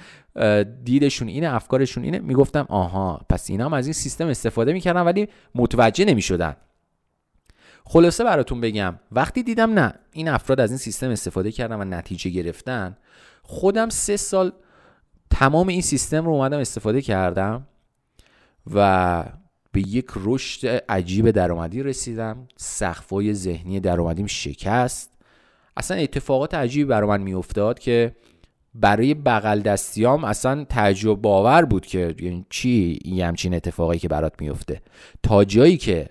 دیدشون 0.83 1.27
اینه 1.27 1.55
افکارشون 1.55 2.03
اینه. 2.03 2.19
می‌گفتم 2.19 2.65
آها 2.69 3.21
پس 3.29 3.49
اینا 3.49 3.65
هم 3.65 3.73
از 3.73 3.85
این 3.85 3.93
سیستم 3.93 4.27
استفاده 4.27 4.73
می‌کردن 4.73 5.01
ولی 5.01 5.27
متوجه 5.55 6.05
نمی‌شدن. 6.05 6.55
خلاصه 7.85 8.23
براتون 8.23 8.61
بگم 8.61 8.95
وقتی 9.11 9.43
دیدم 9.43 9.73
نه 9.73 9.93
این 10.11 10.27
افراد 10.27 10.59
از 10.59 10.71
این 10.71 10.77
سیستم 10.77 11.09
استفاده 11.09 11.51
کردن 11.51 11.81
و 11.81 11.83
نتیجه 11.83 12.29
گرفتن 12.29 12.97
خودم 13.41 13.89
سه 13.89 14.17
سال 14.17 14.51
تمام 15.29 15.67
این 15.67 15.81
سیستم 15.81 16.25
رو 16.25 16.31
اومدم 16.31 16.59
استفاده 16.59 17.01
کردم 17.01 17.67
و 18.73 19.23
به 19.75 19.81
یک 19.81 20.05
رشد 20.15 20.67
عجیب 20.89 21.31
درآمدی 21.31 21.83
رسیدم. 21.83 22.47
سقفای 22.57 23.33
ذهنی 23.33 23.79
درآمدیم 23.79 24.27
شکست. 24.27 25.13
اصلا 25.77 25.97
اتفاقات 25.97 26.53
عجیبی 26.53 26.85
برای 26.85 27.09
من 27.09 27.21
میافتاد 27.21 27.79
که 27.79 28.15
برای 28.73 29.13
بغل 29.13 29.59
دستیام 29.59 30.23
اصلا 30.23 30.63
تعجب 30.63 31.13
باور 31.13 31.65
بود 31.65 31.85
که 31.85 32.15
یعنی 32.19 32.45
چی 32.49 32.99
این 33.03 33.19
همچین 33.19 33.53
اتفاقی 33.53 33.97
که 33.97 34.07
برات 34.07 34.41
میفته. 34.41 34.81
تا 35.23 35.43
جایی 35.43 35.77
که 35.77 36.09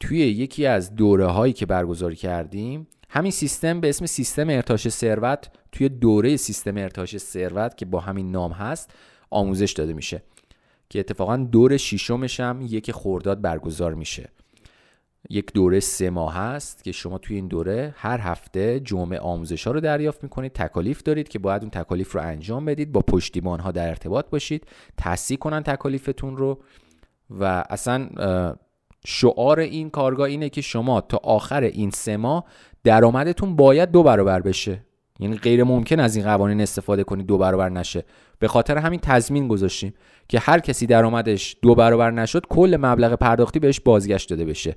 توی 0.00 0.18
یکی 0.18 0.66
از 0.66 0.94
دوره 0.94 1.26
هایی 1.26 1.52
که 1.52 1.66
برگزار 1.66 2.14
کردیم 2.14 2.86
همین 3.08 3.30
سیستم 3.30 3.80
به 3.80 3.88
اسم 3.88 4.06
سیستم 4.06 4.48
ارتاش 4.50 4.88
ثروت 4.88 5.50
توی 5.72 5.88
دوره 5.88 6.36
سیستم 6.36 6.76
ارتاش 6.76 7.16
ثروت 7.16 7.76
که 7.76 7.84
با 7.84 8.00
همین 8.00 8.30
نام 8.30 8.52
هست 8.52 8.90
آموزش 9.30 9.72
داده 9.72 9.92
میشه. 9.92 10.22
که 10.92 11.00
اتفاقا 11.00 11.36
دور 11.36 11.76
شیشمش 11.76 12.40
هم 12.40 12.60
یک 12.62 12.90
خورداد 12.90 13.40
برگزار 13.40 13.94
میشه. 13.94 14.28
یک 15.30 15.52
دوره 15.52 15.80
سه 15.80 16.10
ماه 16.10 16.34
هست 16.34 16.84
که 16.84 16.92
شما 16.92 17.18
توی 17.18 17.36
این 17.36 17.48
دوره 17.48 17.94
هر 17.96 18.20
هفته 18.20 18.80
جمعه 18.80 19.18
آموزش 19.18 19.66
ها 19.66 19.72
رو 19.72 19.80
دریافت 19.80 20.22
می‌کنید 20.22 20.52
تکالیف 20.52 21.02
دارید 21.02 21.28
که 21.28 21.38
باید 21.38 21.62
اون 21.62 21.70
تکالیف 21.70 22.12
رو 22.12 22.20
انجام 22.20 22.64
بدید 22.64 22.92
با 22.92 23.00
پشتیبان 23.00 23.60
ها 23.60 23.70
در 23.70 23.88
ارتباط 23.88 24.30
باشید 24.30 24.66
تصحیح 24.96 25.38
کنن 25.38 25.62
تکالیفتون 25.62 26.36
رو 26.36 26.58
و 27.30 27.64
اصلا 27.70 28.08
شعار 29.06 29.60
این 29.60 29.90
کارگاه 29.90 30.28
اینه 30.28 30.48
که 30.48 30.60
شما 30.60 31.00
تا 31.00 31.20
آخر 31.22 31.62
این 31.62 31.90
سه 31.90 32.16
ماه 32.16 32.44
درآمدتون 32.84 33.56
باید 33.56 33.90
دو 33.90 34.02
برابر 34.02 34.40
بشه. 34.40 34.84
یعنی 35.22 35.36
غیر 35.36 35.64
ممکن 35.64 36.00
از 36.00 36.16
این 36.16 36.24
قوانین 36.24 36.60
استفاده 36.60 37.04
کنید 37.04 37.26
دو 37.26 37.38
برابر 37.38 37.68
نشه. 37.68 38.04
به 38.38 38.48
خاطر 38.48 38.78
همین 38.78 39.00
تضمین 39.02 39.48
گذاشتیم 39.48 39.94
که 40.28 40.38
هر 40.38 40.58
کسی 40.58 40.86
درآمدش 40.86 41.56
دو 41.62 41.74
برابر 41.74 42.10
نشد 42.10 42.46
کل 42.46 42.78
مبلغ 42.80 43.14
پرداختی 43.14 43.58
بهش 43.58 43.80
بازگشت 43.80 44.30
داده 44.30 44.44
بشه. 44.44 44.76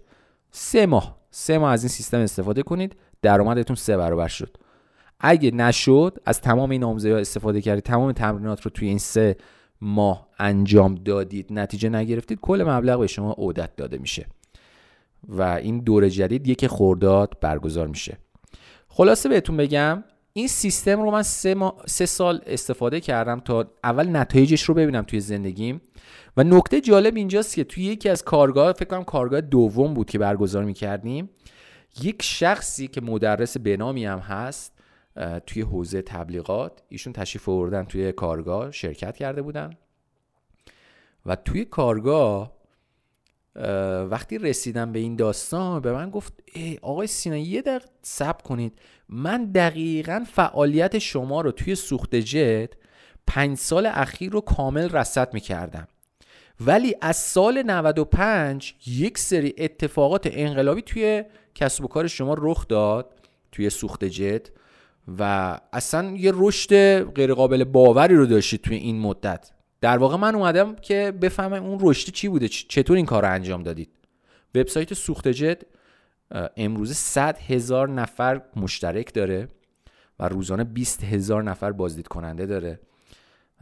سه 0.52 0.86
ماه 0.86 1.18
سه 1.32 1.58
ماه 1.58 1.72
از 1.72 1.84
این 1.84 1.90
سیستم 1.90 2.20
استفاده 2.20 2.64
کنید 2.64 2.96
درآمدتون 3.22 3.75
سه 3.75 3.98
برابر 3.98 4.28
شد. 4.28 4.58
اگه 5.20 5.52
نشد 5.52 6.18
از 6.25 6.42
تمام 6.42 6.70
این 6.70 6.84
آموزه 6.84 7.12
ها 7.12 7.18
استفاده 7.18 7.62
کردید 7.62 7.84
تمام 7.84 8.12
تمرینات 8.12 8.62
رو 8.62 8.72
توی 8.72 8.88
این 8.88 8.98
سه 8.98 9.38
ماه 9.82 10.28
انجام 10.40 10.96
دادید 10.96 11.48
نتیجه 11.54 11.90
نگرفتید 11.90 12.40
کل 12.42 12.66
مبلغ 12.68 13.00
به 13.00 13.08
شما 13.08 13.32
عودت 13.32 13.75
داده 13.75 13.98
میشه. 13.98 14.25
و 15.28 15.42
این 15.42 15.80
دور 15.80 16.10
جدید 16.10 16.48
یک 16.48 16.68
خورداد 16.68 17.38
برگزار 17.42 17.88
میشه. 17.88 18.18
خلاصه 18.88 19.30
بهتون 19.30 19.58
بگم 19.58 20.04
این 20.38 20.48
سیستم 20.48 21.01
رو 21.01 21.12
من 21.12 21.24
سه, 21.24 21.56
سه 21.86 22.06
سال 22.06 22.42
استفاده 22.46 23.00
کردم 23.00 23.39
تا 23.39 23.72
اول 23.84 24.15
نتایجش 24.15 24.63
رو 24.63 24.74
ببینم 24.74 25.04
توی 25.04 25.20
زندگیم. 25.20 25.82
و 26.38 26.44
نکته 26.44 26.82
جالب 26.82 27.15
اینجاست 27.15 27.56
که 27.56 27.63
توی 27.63 27.84
یکی 27.84 28.10
از 28.10 28.24
کارگاه 28.24 28.74
فکر 28.74 28.86
کنم 28.86 29.04
کارگاه 29.04 29.42
دوم 29.42 29.94
بود 29.94 30.10
که 30.10 30.20
برگزار 30.20 30.63
می‌کردیم 30.63 31.30
یک 32.01 32.22
شخصی 32.22 32.88
که 32.88 33.01
مدرس 33.01 33.58
بنامی 33.58 34.06
هم 34.06 34.20
هست 34.20 34.74
توی 35.48 35.62
حوزه 35.62 36.01
تبلیغات 36.01 36.82
ایشون 36.89 37.13
تشریف 37.13 37.50
آوردن 37.50 37.84
توی 37.84 38.12
کارگاه 38.12 38.72
شرکت 38.72 39.18
کرده 39.18 39.42
بودن. 39.42 39.70
و 41.25 41.36
توی 41.36 41.65
کارگاه 41.65 42.56
وقتی 44.10 44.38
رسیدم 44.38 44.92
به 44.92 45.00
این 45.00 45.16
داستان 45.16 45.82
به 45.82 45.92
من 45.92 46.10
گفت 46.10 46.34
ای 46.54 46.80
آقای 46.82 47.08
سینا 47.08 47.38
یه 47.38 47.62
دقیقه 47.62 47.86
سب 48.02 48.42
کنید. 48.42 48.80
من 49.10 49.46
دقیقا 49.46 50.26
فعالیت 50.32 51.00
شما 51.00 51.42
رو 51.42 51.52
توی 51.52 51.76
سوخت 51.76 52.16
جت 52.16 52.70
پنج 53.28 53.58
سال 53.58 53.86
اخیر 53.86 54.32
رو 54.32 54.42
کامل 54.42 54.90
رسد 54.90 55.34
می‌کردم. 55.34 55.88
ولی 56.60 56.96
از 57.02 57.18
سال 57.18 57.64
95 57.64 58.74
یک 58.88 59.18
سری 59.18 59.54
اتفاقات 59.58 60.30
انقلابی 60.32 60.82
توی 60.82 61.24
کسب 61.56 61.84
و 61.84 61.88
کار 61.88 62.08
شما 62.08 62.36
رخ 62.38 62.68
داد 62.68 63.14
توی 63.52 63.70
سوخت 63.70 64.06
جت 64.06 64.52
و 65.20 65.60
اصلا 65.74 66.16
یه 66.18 66.32
رشد 66.36 67.04
غیرقابل 67.04 67.64
باوری 67.64 68.16
رو 68.16 68.26
داشتید 68.26 68.62
توی 68.62 68.78
این 68.78 69.00
مدت. 69.00 69.52
در 69.86 69.98
واقع 69.98 70.18
من 70.18 70.36
اومدم 70.36 70.75
که 70.75 71.13
بفهمم 71.22 71.63
اون 71.63 71.77
رشد 71.82 72.12
چی 72.12 72.27
بوده 72.27 72.48
چطور 72.48 72.98
این 72.98 73.06
کار 73.06 73.24
رو 73.24 73.32
انجام 73.32 73.63
دادید؟ 73.63 73.89
وبسایت 74.56 74.94
سوخت 74.94 75.27
جت 75.27 75.62
امروز 76.58 76.96
100 76.96 77.38
هزار 77.38 77.89
نفر 77.89 78.42
مشترک 78.56 79.13
داره 79.13 79.48
و 80.20 80.27
روزانه 80.27 80.63
20 80.63 81.04
هزار 81.04 81.44
نفر 81.44 81.72
بازدید 81.72 82.08
کننده 82.08 82.46
داره. 82.46 82.80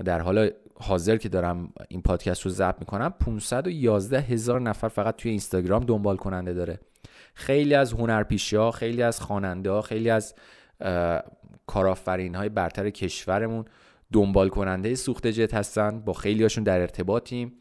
در 0.05 0.19
حال 0.19 0.49
حاضر 0.79 1.17
که 1.17 1.29
دارم 1.29 1.73
این 1.87 2.01
پادکست 2.01 2.41
رو 2.41 2.51
ضبط 2.51 2.79
می‌کنم 2.79 3.09
511 3.09 4.19
هزار 4.19 4.61
نفر 4.61 4.87
فقط 4.87 5.15
توی 5.15 5.31
اینستاگرام 5.31 5.83
دنبال 5.83 6.17
کننده 6.17 6.53
داره. 6.53 6.79
خیلی 7.33 7.75
از 7.75 7.93
هنرپیشه 7.93 8.59
ها 8.59 8.71
خیلی 8.71 9.03
از 9.03 9.21
خواننده 9.21 9.71
ها 9.71 9.81
خیلی 9.81 10.09
از 10.09 10.33
کارآفرین 11.67 12.35
های 12.35 12.49
برتر 12.49 12.89
کشورمون 12.89 13.65
دنبال 14.13 14.49
کننده 14.49 14.95
سوخت 14.95 15.27
جت 15.27 15.53
هستن. 15.53 15.99
با 15.99 16.13
خیلی 16.13 16.43
هاشون 16.43 16.63
در 16.63 16.79
ارتباطیم 16.79 17.53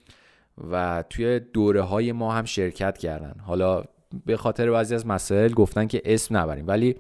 و 0.71 1.05
توی 1.11 1.41
دوره 1.41 1.83
های 1.83 2.13
ما 2.13 2.33
هم 2.33 2.45
شرکت 2.45 2.99
کردن. 2.99 3.35
حالا 3.47 3.85
به 4.27 4.37
خاطر 4.37 4.71
بعضی 4.71 4.95
از 4.95 5.07
مسائل 5.07 5.53
گفتن 5.53 5.87
که 5.87 6.03
اسم 6.05 6.37
نبریم 6.37 6.67
ولی 6.67 6.97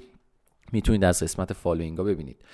می‌تونید 0.72 1.04
از 1.04 1.22
قسمت 1.22 1.52
following 1.52 1.98
ها 1.98 2.04
ببینید. 2.04 2.44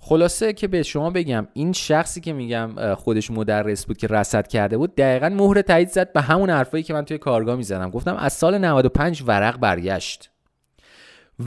خلاصه 0.00 0.52
که 0.52 0.68
به 0.68 0.82
شما 0.82 1.10
بگم 1.10 1.48
این 1.52 1.72
شخصی 1.72 2.20
که 2.20 2.32
میگم 2.32 2.94
خودش 2.94 3.30
مدرس 3.30 3.86
بود 3.86 3.96
که 3.96 4.06
رصد 4.06 4.46
کرده 4.46 4.78
بود 4.78 4.94
دقیقا 4.94 5.28
مهر 5.28 5.62
تایید 5.62 5.88
زد 5.88 6.12
به 6.12 6.20
همون 6.20 6.50
حرفایی 6.50 6.82
که 6.82 6.94
من 6.94 7.04
توی 7.04 7.18
کارگاه 7.18 7.56
می‌زنم 7.56 7.90
گفتم 7.90 8.16
از 8.16 8.32
سال 8.32 8.58
95 8.58 9.22
ورق 9.26 9.58
برگشت. 9.58 10.30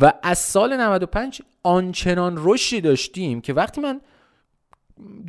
و 0.01 0.13
از 0.23 0.37
سال 0.37 0.77
95 0.77 1.41
آنچنان 1.63 2.35
رشدی 2.37 2.81
داشتیم 2.81 3.41
که 3.41 3.53
وقتی 3.53 3.81
من 3.81 4.01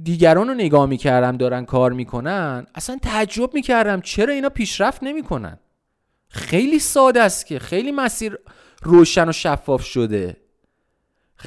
دیگران 0.04 0.48
رو 0.48 0.54
نگاه 0.54 0.86
می‌کردم 0.86 1.36
دارن 1.36 1.64
کار 1.64 1.92
می‌کنن. 1.92 2.66
اصلا 2.74 2.98
تعجب 3.02 3.54
می‌کردم 3.54 4.00
چرا 4.00 4.34
اینا 4.34 4.48
پیشرفت 4.48 5.02
نمی‌کنن. 5.02 5.58
خیلی 6.28 6.78
ساده 6.78 7.22
است 7.22 7.46
که 7.46 7.58
خیلی 7.58 7.92
مسیر 7.92 8.38
روشن 8.82 9.28
و 9.28 9.32
شفاف 9.32 9.84
شده. 9.84 10.36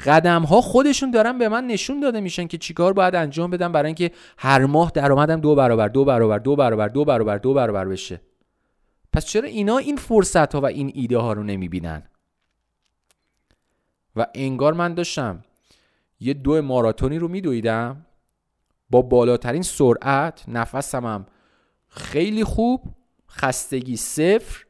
قدم 0.06 0.42
ها 0.42 0.60
خودشون 0.60 1.10
دارن 1.10 1.38
به 1.38 1.48
من 1.48 1.66
نشون 1.66 2.00
داده 2.00 2.20
میشن 2.20 2.46
که 2.46 2.58
چیکار 2.58 2.92
باید 2.92 3.14
انجام 3.14 3.50
بدم 3.50 3.72
برای 3.72 3.86
اینکه 3.86 4.10
هر 4.38 4.66
ماه 4.66 4.90
درآمدم 4.94 5.40
دو 5.40 5.54
برابر 5.54 5.88
دو 5.88 6.04
برابر 6.04 6.38
دو 6.38 6.56
برابر 6.56 6.88
دو 6.88 7.04
برابر 7.04 7.38
دو 7.38 7.54
برابر 7.54 7.84
بشه. 7.84 8.20
پس 9.12 9.26
چرا 9.26 9.48
اینا 9.48 9.78
این 9.78 9.96
فرصت 9.96 10.54
ها 10.54 10.60
و 10.60 10.66
این 10.66 10.92
ایده 10.94 11.18
ها 11.18 11.32
رو 11.32 11.42
نمی‌بینن؟ 11.42 12.02
و 14.16 14.26
انگار 14.34 14.72
من 14.72 14.94
داشتم 14.94 15.44
یه 16.20 16.34
دو 16.34 16.62
ماراتونی 16.62 17.18
رو 17.18 17.28
میدویدم. 17.28 18.05
با 18.90 19.02
بالاترین 19.02 19.62
سرعت 19.62 20.44
نفسم 20.48 21.06
هم 21.06 21.26
خیلی 21.88 22.44
خوب 22.44 22.82
خستگی 23.30 23.96
صفر. 23.96 24.66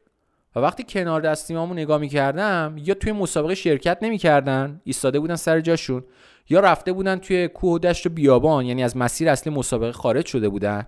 و 0.55 0.59
وقتی 0.59 0.85
کنار 0.89 1.21
دستیمامو 1.21 1.73
نگاه 1.73 1.97
می‌کردم 1.97 2.75
یا 2.77 2.93
توی 2.93 3.11
مسابقه 3.11 3.55
شرکت 3.55 3.97
نمی‌کردن 4.01 4.81
ایستاده 4.83 5.19
بودن 5.19 5.35
سر 5.35 5.61
جاشون 5.61 6.03
یا 6.49 6.59
رفته 6.59 6.93
بودن 6.93 7.15
توی 7.15 7.47
کوه 7.47 7.73
و 7.73 7.79
دشت 7.79 8.05
و 8.05 8.09
بیابان 8.09 8.65
یعنی 8.65 8.83
از 8.83 8.97
مسیر 8.97 9.29
اصلی 9.29 9.53
مسابقه 9.53 9.91
خارج 9.91 10.25
شده 10.25 10.49
بودن. 10.49 10.87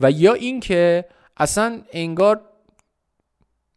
و 0.00 0.10
یا 0.10 0.32
اینکه 0.32 1.04
اصلا 1.36 1.82
انگار 1.92 2.40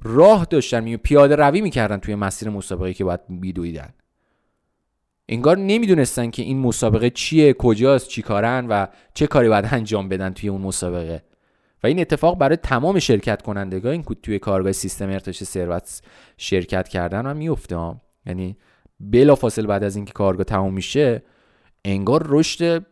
راه 0.04 0.46
داشتن 0.46 0.84
می 0.84 0.98
پیاده 0.98 1.36
روی 1.36 1.62
می‌کردن 1.62 1.98
توی 1.98 2.16
مسیر 2.16 2.50
مسابقه 2.50 2.94
که 2.94 3.04
باید 3.04 3.22
بیدویدن. 3.30 3.94
انگار 5.32 5.58
نمی‌دونستن 5.58 6.30
که 6.30 6.42
این 6.42 6.60
مسابقه 6.60 7.10
چیه 7.10 7.54
کجاست 7.54 8.08
چیکارن 8.08 8.68
و 8.70 8.88
چه 9.14 9.28
کاری 9.28 9.50
باید 9.50 9.66
انجام 9.72 10.10
بدن 10.10 10.34
توی 10.34 10.50
اون 10.50 10.62
مسابقه. 10.62 11.24
و 11.84 11.88
این 11.88 12.00
اتفاق 12.00 12.38
برای 12.38 12.58
تمام 12.58 13.00
شرکت 13.00 13.42
کنندگان 13.42 13.92
این 13.92 14.04
توی 14.24 14.40
کارگاه 14.40 14.72
سیستم 14.72 15.10
ارتش 15.10 15.44
ثروت 15.44 16.02
شرکت 16.38 16.88
کردن 16.88 17.26
هم 17.26 17.38
میفته 17.38 17.96
یعنی 18.26 18.58
بلا 19.00 19.36
فاصله 19.36 19.68
بعد 19.68 19.84
از 19.84 19.96
اینکه 19.96 20.14
کارگاه 20.14 20.44
تمام 20.44 20.74
میشه 20.74 21.24
انگار 21.86 22.26
رشد 22.30 22.86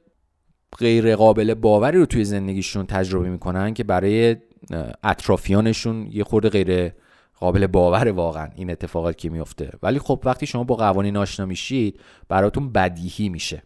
غیر 0.80 1.16
قابل 1.16 1.54
باوری 1.54 1.98
رو 1.98 2.06
توی 2.06 2.24
زندگیشون 2.24 2.86
تجربه 2.86 3.30
می‌کنن 3.30 3.74
که 3.74 3.84
برای 3.84 4.36
اطرافیانشون 5.04 6.08
یه 6.12 6.24
خورده 6.24 6.50
غیر 6.50 6.92
قابل 7.40 7.68
باور 7.68 8.08
واقعا 8.08 8.50
این 8.56 8.70
اتفاقات 8.70 9.18
که 9.18 9.30
میفته 9.30 9.72
ولی 9.84 10.00
خب 10.00 10.22
وقتی 10.26 10.46
شما 10.46 10.64
با 10.64 10.76
قوانین 10.76 11.18
آشنا 11.18 11.46
میشید 11.46 12.00
براتون 12.30 12.72
بدیهی 12.72 13.30
میشه. 13.30 13.64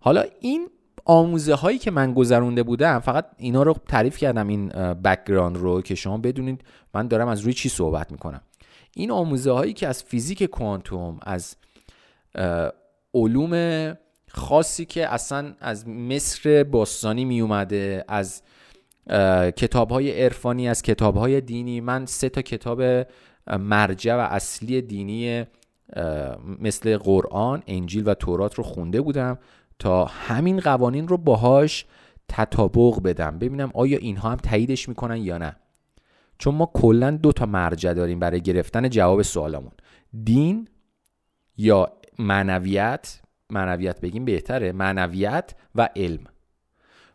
حالا 0.00 0.24
این 0.40 0.68
آموزه 1.04 1.54
هایی 1.54 1.78
که 1.78 1.90
من 1.90 2.14
گذرونده 2.14 2.62
بودم 2.62 2.98
فقط 2.98 3.26
اینا 3.36 3.62
رو 3.62 3.76
تعریف 3.88 4.16
کردم 4.16 4.48
این 4.48 4.68
background 5.04 5.56
رو 5.56 5.82
که 5.82 5.94
شما 5.94 6.18
بدونید. 6.18 6.64
من 6.94 7.08
دارم 7.08 7.28
از 7.28 7.40
روی 7.40 7.52
چی 7.52 7.68
صحبت 7.68 8.12
می‌کنم. 8.12 8.40
این 8.94 9.10
آموزه 9.10 9.50
هایی 9.50 9.72
که 9.72 9.86
از 9.86 10.02
فیزیک 10.02 10.42
کوانتوم 10.42 11.18
از 11.22 11.56
علوم 13.14 13.94
خاصی 14.28 14.84
که 14.84 15.14
اصلا 15.14 15.54
از 15.60 15.88
مصر 15.88 16.64
باستانی 16.64 17.24
می 17.24 17.40
اومده 17.40 18.04
از 18.08 18.42
کتاب 19.56 19.90
های 19.90 20.22
عرفانی 20.22 20.68
از 20.68 20.82
کتاب 20.82 21.16
های 21.16 21.40
دینی. 21.40 21.80
من 21.80 22.06
سه 22.06 22.28
تا 22.28 22.42
کتاب 22.42 23.06
مرجع 23.46 24.14
و 24.14 24.18
اصلی 24.18 24.82
دینی 24.82 25.44
مثل 26.60 26.96
قرآن، 26.96 27.62
انجیل 27.66 28.08
و 28.08 28.14
تورات 28.14 28.54
رو 28.54 28.64
خونده 28.64 29.00
بودم 29.00 29.38
تا 29.78 30.04
همین 30.04 30.60
قوانین 30.60 31.08
رو 31.08 31.16
باهاش 31.16 31.84
تطابق 32.28 33.02
بدم. 33.02 33.38
ببینم 33.38 33.70
آیا 33.74 33.98
اینها 33.98 34.30
هم 34.30 34.36
تاییدش 34.36 34.88
می‌کنن 34.88 35.16
یا 35.16 35.38
نه. 35.38 35.56
چون 36.38 36.54
ما 36.54 36.70
کلا 36.74 37.10
دو 37.10 37.32
تا 37.32 37.46
مرجع 37.46 37.94
داریم 37.94 38.18
برای 38.18 38.40
گرفتن 38.40 38.88
جواب 38.88 39.22
سوالمون 39.22 39.72
دین 40.24 40.68
یا 41.56 41.92
معنویت 42.18 43.20
معنویت 43.50 44.00
بگیم 44.00 44.24
بهتره 44.24 44.72
معنویت 44.72 45.54
و 45.74 45.88
علم. 45.96 46.24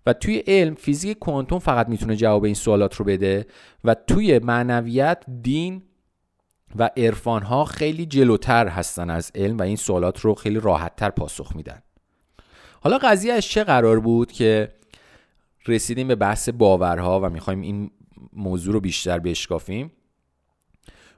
و 0.06 0.14
توی 0.14 0.38
علم 0.48 0.76
فیزیک 0.76 1.20
کوانتوم 1.20 1.60
فقط 1.60 1.90
می‌تونه 1.90 2.16
جواب 2.16 2.44
این 2.44 2.54
سوالات 2.54 2.96
رو 2.96 3.06
بده 3.06 3.46
و 3.84 3.94
توی 3.94 4.40
معنویت 4.40 5.24
دین 5.42 5.84
و 6.76 6.90
عرفان 6.98 7.44
ها 7.44 7.66
خیلی 7.66 8.06
جلوتر 8.06 8.68
هستن 8.68 9.10
از 9.10 9.32
علم 9.36 9.58
و 9.58 9.62
این 9.62 9.76
سوالات 9.76 10.20
رو 10.20 10.36
خیلی 10.36 10.60
راحتتر 10.60 11.10
پاسخ 11.10 11.56
میدن. 11.56 11.82
حالا 12.82 12.98
قضیه 12.98 13.34
از 13.34 13.46
چه 13.46 13.64
قرار 13.64 14.00
بود 14.00 14.32
که 14.32 14.74
رسیدیم 15.68 16.08
به 16.08 16.16
بحث 16.16 16.50
باورها 16.50 17.20
و 17.20 17.30
می‌خوایم 17.30 17.62
این 17.62 17.92
موضوع 18.34 18.74
رو 18.74 18.80
بیشتر 18.80 19.20
بشکافیم؟ 19.20 19.92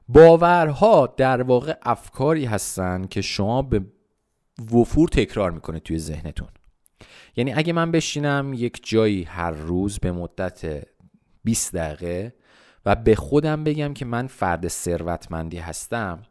باورها 0.07 1.13
در 1.17 1.41
واقع 1.41 1.75
افکاری 1.81 2.45
هستن 2.45 3.05
که 3.05 3.21
شما 3.21 3.61
به 3.61 3.81
وفور 4.71 5.07
تکرار 5.07 5.51
می‌کنه 5.51 5.79
توی 5.79 5.99
ذهنتون. 5.99 6.47
یعنی 7.35 7.53
اگه 7.53 7.73
من 7.73 7.91
بشینم 7.91 8.51
یک 8.55 8.79
جایی 8.83 9.23
هر 9.23 9.51
روز 9.51 9.99
به 9.99 10.11
مدت 10.11 10.83
20 11.43 11.75
دقیقه 11.75 12.33
و 12.85 12.95
به 12.95 13.15
خودم 13.15 13.63
بگم 13.63 13.93
که 13.93 14.05
من 14.05 14.27
فرد 14.27 14.67
ثروتمندی 14.67 15.57
هستم 15.57 16.23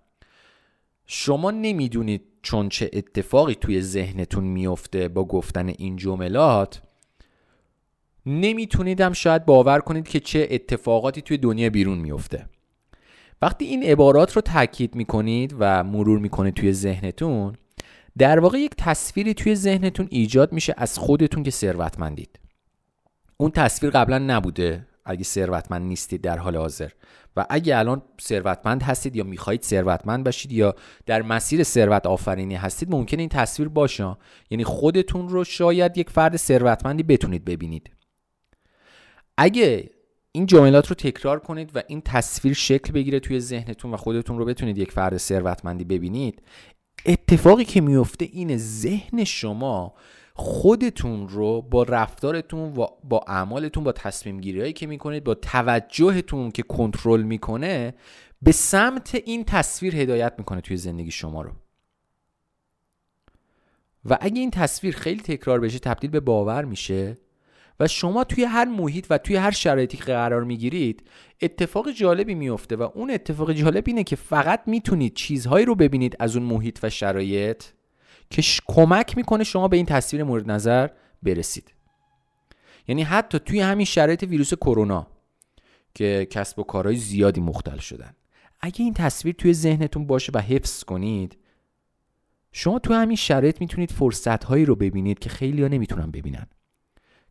شما 1.07 1.51
نمی‌دونید 1.51 2.23
چون 2.43 2.69
چه 2.69 2.91
اتفاقی 2.93 3.55
توی 3.55 3.83
ذهنتون 3.83 4.45
میفته 4.45 5.09
با 5.09 5.25
گفتن 5.25 5.69
این 5.69 5.97
جملات 5.97 6.83
نمیتونیدم 8.27 9.12
شاید 9.12 9.45
باور 9.45 9.81
کنید 9.81 10.09
که 10.09 10.21
چه 10.21 10.49
اتفاقاتی 10.51 11.23
توی 11.23 11.38
دنیا 11.38 11.71
بیرون 11.71 11.99
میفته 11.99 12.47
وقتی 13.43 13.65
این 13.65 13.83
عبارات 13.83 14.33
رو 14.33 14.43
تاکید 14.43 14.95
می‌کنید 14.95 15.55
و 15.59 15.85
مرور 15.85 16.19
می‌کنید 16.19 16.55
توی 16.55 16.73
ذهنتون 16.73 17.57
در 18.18 18.40
واقع 18.40 18.59
یک 18.59 18.75
تصویری 18.79 19.35
توی 19.35 19.55
ذهنتون 19.55 20.09
ایجاد 20.11 20.53
میشه 20.53 20.75
از 20.77 20.98
خودتون 20.98 21.42
که 21.42 21.51
ثروتمندید. 21.51 22.38
اون 23.37 23.51
تصویر 23.51 23.92
قبلا 23.92 24.18
نبوده 24.18 24.87
اگه 25.05 25.25
ثروتمند 25.25 25.83
نیستید 25.83 26.20
در 26.20 26.38
حال 26.38 26.57
حاضر. 26.57 26.90
و 27.37 27.46
اگه 27.51 27.79
الان 27.79 28.03
ثروتمند 28.20 28.83
هستید 28.83 29.16
یا 29.16 29.25
می‌خواهید 29.25 29.62
ثروتمند 29.62 30.25
باشید 30.25 30.53
یا 30.53 30.75
در 31.07 31.22
مسیر 31.22 31.62
ثروت 31.62 32.07
آفرینی 32.07 32.55
هستید 32.55 32.90
ممکن 32.90 33.18
این 33.18 33.29
تصویر 33.29 33.68
باشه. 33.68 34.16
یعنی 34.51 34.64
خودتون 34.64 35.29
رو 35.29 35.44
شاید 35.44 35.98
یک 35.98 36.11
فرد 36.11 36.37
ثروتمندی 36.37 37.03
بتونید 37.03 37.44
ببینید. 37.44 37.90
اگه 39.38 39.90
این 40.33 40.46
جملات 40.46 40.87
رو 40.87 40.94
تکرار 40.94 41.40
کنید 41.40 41.70
و 41.75 41.83
این 41.88 42.01
تصویر 42.01 42.55
شکل 42.55 42.92
بگیره 42.92 43.20
توی 43.20 43.40
ذهنتون 43.40 43.94
و 43.94 43.96
خودتون 43.96 44.38
رو 44.38 44.44
بتونید 44.44 44.79
یک 44.79 44.92
فرد 44.92 45.16
ثروتمندی 45.16 45.85
ببینید 45.85 46.42
اتفاقی 47.07 47.65
که 47.65 47.81
میفته 47.81 48.29
اینه 48.33 48.57
ذهن 48.57 49.25
شما 49.25 49.95
خودتون 50.35 51.29
رو 51.29 51.63
با 51.63 51.83
رفتارتون 51.83 52.77
و 52.77 52.87
با 53.05 53.25
اعمالتون 53.27 53.85
با 53.85 53.93
تصمیم 53.93 54.41
گیری 54.41 54.61
هایی 54.61 54.73
که 54.73 54.87
می‌کنید 54.87 55.25
با 55.25 55.35
توجهتون 55.35 56.51
که 56.51 56.63
کنترل 56.63 57.23
می‌کنه 57.23 57.95
به 58.43 58.53
سمت 58.53 59.15
این 59.15 59.45
تصویر 59.45 59.97
هدایت 59.97 60.35
می‌کنه 60.39 60.61
توی 60.61 60.77
زندگی 60.77 61.11
شما 61.11 61.43
رو. 61.43 61.53
و 64.05 64.19
اگه 64.21 64.41
این 64.41 64.51
تصویر 64.51 64.97
خیلی 64.97 65.21
تکرار 65.21 65.61
بشه 65.61 65.79
تبدیل 65.79 66.11
به 66.11 66.21
باور 66.21 66.65
میشه. 66.65 67.19
و 67.81 67.89
شما 67.89 68.25
توی 68.25 68.45
هر 68.45 68.65
محیط 68.65 69.07
و 69.11 69.19
توی 69.19 69.37
هر 69.37 69.51
شرایطی 69.51 69.97
که 69.97 70.05
قرار 70.05 70.45
می‌گیرید 70.45 71.03
اتفاق 71.43 71.91
جالبی 71.91 72.35
میفته 72.35 72.77
و 72.77 72.83
اون 72.95 73.11
اتفاق 73.11 73.53
جالب 73.53 73.85
اینه 73.87 74.05
که 74.05 74.17
فقط 74.17 74.63
می‌تونید 74.67 75.15
چیزهایی 75.15 75.67
رو 75.67 75.75
ببینید 75.75 76.17
از 76.21 76.37
اون 76.37 76.47
محیط 76.47 76.79
و 76.83 76.91
شرایط 76.91 77.65
که 78.31 78.43
کمک 78.67 79.17
می‌کنه 79.17 79.45
شما 79.45 79.69
به 79.69 79.77
این 79.77 79.87
تصویر 79.87 80.25
مورد 80.25 80.51
نظر 80.51 80.89
برسید. 81.23 81.75
یعنی 82.89 83.03
حتی 83.03 83.39
توی 83.39 83.61
همین 83.61 83.87
شرایط 83.87 84.23
ویروس 84.23 84.55
کرونا 84.55 85.07
که 85.95 86.27
کسب 86.31 86.59
و 86.59 86.63
کارهای 86.63 86.97
زیادی 86.97 87.41
مختل 87.41 87.79
شدن. 87.79 88.13
اگه 88.61 88.83
این 88.83 88.95
تصویر 88.95 89.35
توی 89.35 89.53
ذهنتون 89.53 90.07
باشه 90.07 90.33
و 90.35 90.39
حفظ 90.39 90.85
کنید 90.85 91.39
شما 92.53 92.79
توی 92.79 92.97
همین 92.97 93.17
شرایط 93.17 93.61
می‌تونید 93.61 93.91
فرصت 93.91 94.45
هایی 94.45 94.65
رو 94.65 94.77
ببینید 94.77 95.19
که 95.19 95.29
خیلی 95.29 95.63
ها 95.63 95.69
نمی‌تونن 95.69 96.11
ببینن. 96.11 96.47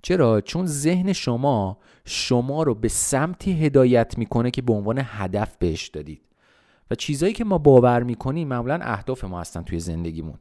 چرا؟ 0.01 0.41
چون 0.41 0.65
ذهن 0.65 1.13
شما 1.13 1.77
شما 2.05 2.63
رو 2.63 2.75
به 2.75 2.87
سمتی 2.87 3.65
هدایت 3.65 4.17
می‌کنه 4.17 4.51
که 4.51 4.61
به 4.61 4.73
عنوان 4.73 5.01
هدف 5.05 5.57
بهش 5.57 5.87
دادید. 5.87 6.21
و 6.91 6.95
چیزهایی 6.95 7.33
که 7.33 7.43
ما 7.43 7.57
باور 7.57 8.03
می‌کنیم 8.03 8.47
معمولا 8.47 8.79
اهداف 8.81 9.23
ما 9.23 9.41
هستن 9.41 9.63
توی 9.63 9.79
زندگیمون. 9.79 10.39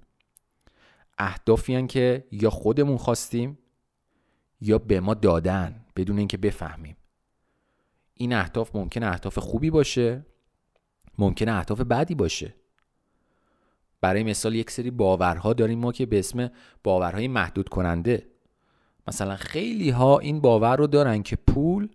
اهدافی 1.18 1.86
که 1.86 2.24
یا 2.32 2.50
خودمون 2.50 2.96
خواستیم 2.96 3.58
یا 4.60 4.78
به 4.78 5.00
ما 5.00 5.14
دادن 5.14 5.84
بدون 5.96 6.18
اینکه 6.18 6.36
بفهمیم. 6.36 6.96
این 8.14 8.32
اهداف 8.32 8.76
ممکن 8.76 9.02
اهداف 9.02 9.38
خوبی 9.38 9.70
باشه 9.70 10.26
ممکن 11.18 11.48
اهداف 11.48 11.80
بدی 11.80 12.14
باشه. 12.14 12.54
برای 14.00 14.22
مثال 14.22 14.54
یک 14.54 14.70
سری 14.70 14.90
باورها 14.90 15.52
داریم 15.52 15.78
ما 15.78 15.92
که 15.92 16.06
به 16.06 16.18
اسم 16.18 16.50
باورهای 16.84 17.28
محدود 17.28 17.68
کننده 17.68 18.29
مثلا 19.08 19.36
خیلی 19.36 19.90
ها 19.90 20.18
این 20.18 20.40
باور 20.40 20.76
رو 20.76 20.86
دارن 20.86 21.22
که 21.22 21.36
پول 21.36 21.88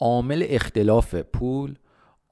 عامل 0.00 0.46
اختلاف 0.48 1.14
پول 1.14 1.74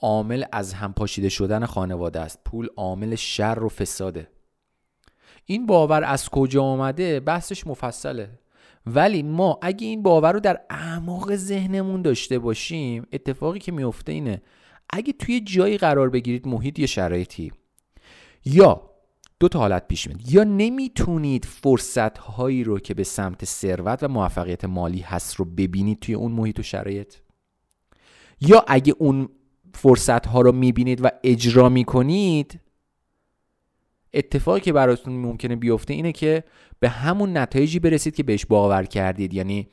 عامل 0.02 0.44
از 0.52 0.74
هم 0.74 0.92
پاشیده 0.92 1.28
شدن 1.28 1.66
خانواده 1.66 2.20
است. 2.20 2.38
پول 2.44 2.68
عامل 2.76 3.14
شر 3.14 3.58
و 3.64 3.68
فساده. 3.68 4.28
این 5.44 5.66
باور 5.66 6.04
از 6.04 6.28
کجا 6.28 6.62
آمده؟ 6.62 7.20
بحثش 7.20 7.66
مفصله. 7.66 8.38
ولی 8.86 9.22
ما 9.22 9.58
اگه 9.62 9.86
این 9.86 10.02
باور 10.02 10.32
رو 10.32 10.40
در 10.40 10.60
اعماق 10.70 11.36
ذهنمون 11.36 12.02
داشته 12.02 12.38
باشیم 12.38 13.06
اتفاقی 13.12 13.58
که 13.58 13.72
میفته 13.72 14.12
اینه 14.12 14.42
اگه 14.90 15.12
توی 15.12 15.40
جایی 15.40 15.78
قرار 15.78 16.10
بگیرید 16.10 16.48
محیط 16.48 16.78
یا 16.78 16.86
شرایطی. 16.86 17.52
یا 18.44 18.89
دو 19.40 19.48
تا 19.48 19.58
حالت 19.58 19.88
پیش 19.88 20.06
میاد. 20.06 20.30
یا 20.30 20.44
نمی‌تونید 20.44 21.44
فرصت 21.44 22.18
هایی 22.18 22.64
رو 22.64 22.78
که 22.78 22.94
به 22.94 23.04
سمت 23.04 23.44
ثروت 23.44 24.02
و 24.02 24.08
موفقیت 24.08 24.64
مالی 24.64 25.00
هست 25.00 25.34
رو 25.34 25.44
ببینید 25.44 26.00
توی 26.00 26.14
اون 26.14 26.32
محیط 26.32 26.58
و 26.58 26.62
شرایط؟ 26.62 27.14
یا 28.40 28.64
اگه 28.68 28.94
اون 28.98 29.28
فرصت 29.74 30.26
ها 30.26 30.40
رو 30.40 30.52
می‌بینید 30.52 31.04
و 31.04 31.08
اجرا 31.24 31.68
می‌کنید 31.68 32.60
اتفاقی 34.14 34.60
که 34.60 34.72
براتون 34.72 35.12
ممکنه 35.12 35.56
بیفته 35.56 35.94
اینه 35.94 36.12
که 36.12 36.44
به 36.80 36.88
همون 36.88 37.36
نتایجی 37.36 37.78
برسید 37.78 38.14
که 38.14 38.22
بهش 38.22 38.46
باور 38.46 38.84
کردید. 38.84 39.34
یعنی 39.34 39.68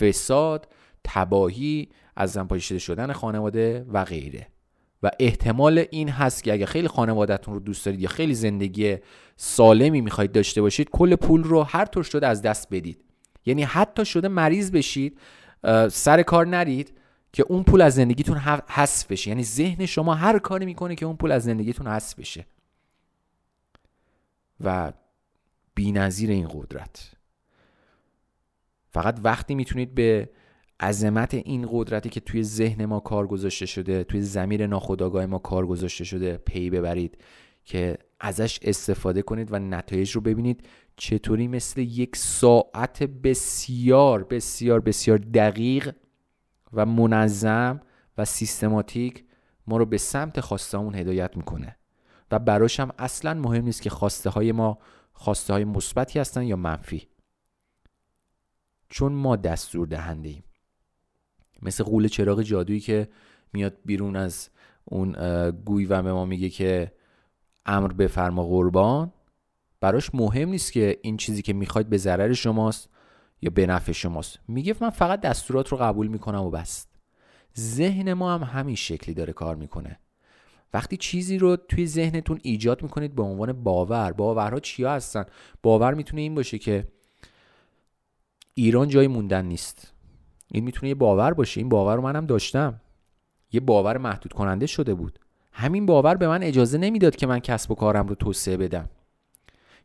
فساد 0.00 0.68
تباهی 1.04 1.88
از 2.16 2.32
زن 2.32 2.58
شدن 2.58 3.12
خانواده 3.12 3.86
و 3.92 4.04
غیره. 4.04 4.46
و 5.06 5.10
احتمال 5.20 5.84
این 5.90 6.08
هست 6.08 6.44
که 6.44 6.52
اگه 6.52 6.66
خیلی 6.66 6.88
خانوادهتون 6.88 7.54
رو 7.54 7.60
دوست 7.60 7.84
دارید 7.86 8.00
یا 8.00 8.08
خیلی 8.08 8.34
زندگی 8.34 8.96
سالمی 9.36 10.00
می‌خواید 10.00 10.32
داشته 10.32 10.62
باشید 10.62 10.90
کل 10.90 11.16
پول 11.16 11.44
رو 11.44 11.62
هر 11.62 11.84
طور 11.84 12.02
شده 12.02 12.26
از 12.26 12.42
دست 12.42 12.68
بدید. 12.70 13.04
یعنی 13.44 13.62
حتی 13.62 14.04
شده 14.04 14.28
مریض 14.28 14.70
بشید 14.70 15.20
سر 15.90 16.22
کار 16.22 16.46
نرید 16.46 16.98
که 17.32 17.44
اون 17.48 17.62
پول 17.62 17.80
از 17.80 17.94
زندگیتون 17.94 18.36
حذف 18.68 19.06
بشه. 19.06 19.28
یعنی 19.28 19.44
ذهن 19.44 19.86
شما 19.86 20.14
هر 20.14 20.38
کاری 20.38 20.66
می‌کنه 20.66 20.94
که 20.94 21.06
اون 21.06 21.16
پول 21.16 21.32
از 21.32 21.44
زندگیتون 21.44 21.86
حذف 21.86 22.18
بشه. 22.18 22.46
و 24.60 24.92
نظیر 25.78 26.30
این 26.30 26.48
قدرت. 26.48 27.10
فقط 28.90 29.20
وقتی 29.22 29.54
می‌تونید 29.54 29.94
به 29.94 30.30
عظمت 30.80 31.34
این 31.34 31.68
قدرتی 31.70 32.08
که 32.08 32.20
توی 32.20 32.42
ذهن 32.42 32.84
ما 32.84 33.00
کار 33.00 33.26
گذاشته 33.26 33.66
شده 33.66 34.04
توی 34.04 34.22
زمیر 34.22 34.66
ناخودآگاه 34.66 35.26
ما 35.26 35.38
کار 35.38 35.66
گذاشته 35.66 36.04
شده 36.04 36.36
پی 36.36 36.70
ببرید 36.70 37.18
که 37.64 37.98
ازش 38.20 38.58
استفاده 38.62 39.22
کنید 39.22 39.52
و 39.52 39.58
نتایج 39.58 40.10
رو 40.10 40.20
ببینید 40.20 40.66
چطوری 40.96 41.48
مثل 41.48 41.80
یک 41.80 42.16
ساعت 42.16 43.02
بسیار 43.02 44.24
بسیار 44.24 44.80
بسیار 44.80 45.18
دقیق 45.18 45.94
و 46.72 46.86
منظم 46.86 47.80
و 48.18 48.24
سیستماتیک 48.24 49.24
ما 49.66 49.76
رو 49.76 49.86
به 49.86 49.98
سمت 49.98 50.40
خواستهامون 50.40 50.94
هدایت 50.94 51.36
می‌کنه. 51.36 51.76
و 52.30 52.38
براش 52.38 52.80
هم 52.80 52.90
اصلا 52.98 53.34
مهم 53.34 53.64
نیست 53.64 53.82
که 53.82 53.90
خواسته 53.90 54.30
های 54.30 54.52
ما 54.52 54.78
خواسته 55.12 55.52
های 55.52 55.64
مثبتی 55.64 56.18
هستن 56.18 56.42
یا 56.42 56.56
منفی. 56.56 57.08
چون 58.88 59.12
ما 59.12 59.36
دستور 59.36 59.86
دهنده 59.86 60.28
ایم 60.28 60.44
مثل 61.62 61.84
قول 61.84 62.08
چراغ 62.08 62.42
جادویی 62.42 62.80
که 62.80 63.08
میاد 63.52 63.76
بیرون 63.84 64.16
از 64.16 64.48
اون 64.84 65.12
گوی 65.50 65.84
و 65.84 66.02
به 66.02 66.12
ما 66.12 66.24
میگه 66.24 66.48
که 66.48 66.92
امر 67.66 67.92
بفرما 67.92 68.44
قربان. 68.46 69.12
براش 69.80 70.14
مهم 70.14 70.48
نیست 70.48 70.72
که 70.72 70.98
این 71.02 71.16
چیزی 71.16 71.42
که 71.42 71.52
می‌خواید 71.52 71.88
به 71.88 71.96
ضرر 71.96 72.32
شماست 72.32 72.88
یا 73.42 73.50
به 73.50 73.66
نفع 73.66 73.92
شماست. 73.92 74.38
میگه 74.48 74.74
من 74.80 74.90
فقط 74.90 75.20
دستورات 75.20 75.68
رو 75.68 75.78
قبول 75.78 76.06
می‌کنم 76.06 76.42
و 76.42 76.50
بست 76.50 76.88
ذهن 77.58 78.12
ما 78.12 78.34
هم 78.34 78.42
همین 78.42 78.74
شکلی 78.74 79.14
داره 79.14 79.32
کار 79.32 79.56
می‌کنه. 79.56 79.98
وقتی 80.74 80.96
چیزی 80.96 81.38
رو 81.38 81.56
توی 81.56 81.86
ذهنتون 81.86 82.40
ایجاد 82.42 82.82
می‌کنید 82.82 83.14
به 83.14 83.22
عنوان 83.22 83.52
باور 83.52 84.12
باورها 84.12 84.60
چیا 84.60 84.92
هستن؟ 84.92 85.24
باور 85.62 85.94
می‌تونه 85.94 86.22
این 86.22 86.34
باشه 86.34 86.58
که 86.58 86.88
ایران 88.54 88.88
جای 88.88 89.06
موندن 89.08 89.44
نیست. 89.44 89.92
این 90.50 90.64
می‌تونه 90.64 90.88
یه 90.88 90.94
باور 90.94 91.34
باشه 91.34 91.60
این 91.60 91.68
باور 91.68 91.96
رو 91.96 92.02
منم 92.02 92.26
داشتم. 92.26 92.80
یه 93.52 93.60
باور 93.60 93.98
محدود 93.98 94.32
کننده 94.32 94.66
شده 94.66 94.94
بود. 94.94 95.18
همین 95.52 95.86
باور 95.86 96.14
به 96.14 96.28
من 96.28 96.42
اجازه 96.42 96.78
نمی‌داد 96.78 97.16
که 97.16 97.26
من 97.26 97.38
کسب 97.38 97.70
و 97.70 97.74
کارم 97.74 98.06
رو 98.06 98.14
توسعه 98.14 98.56
بدم. 98.56 98.88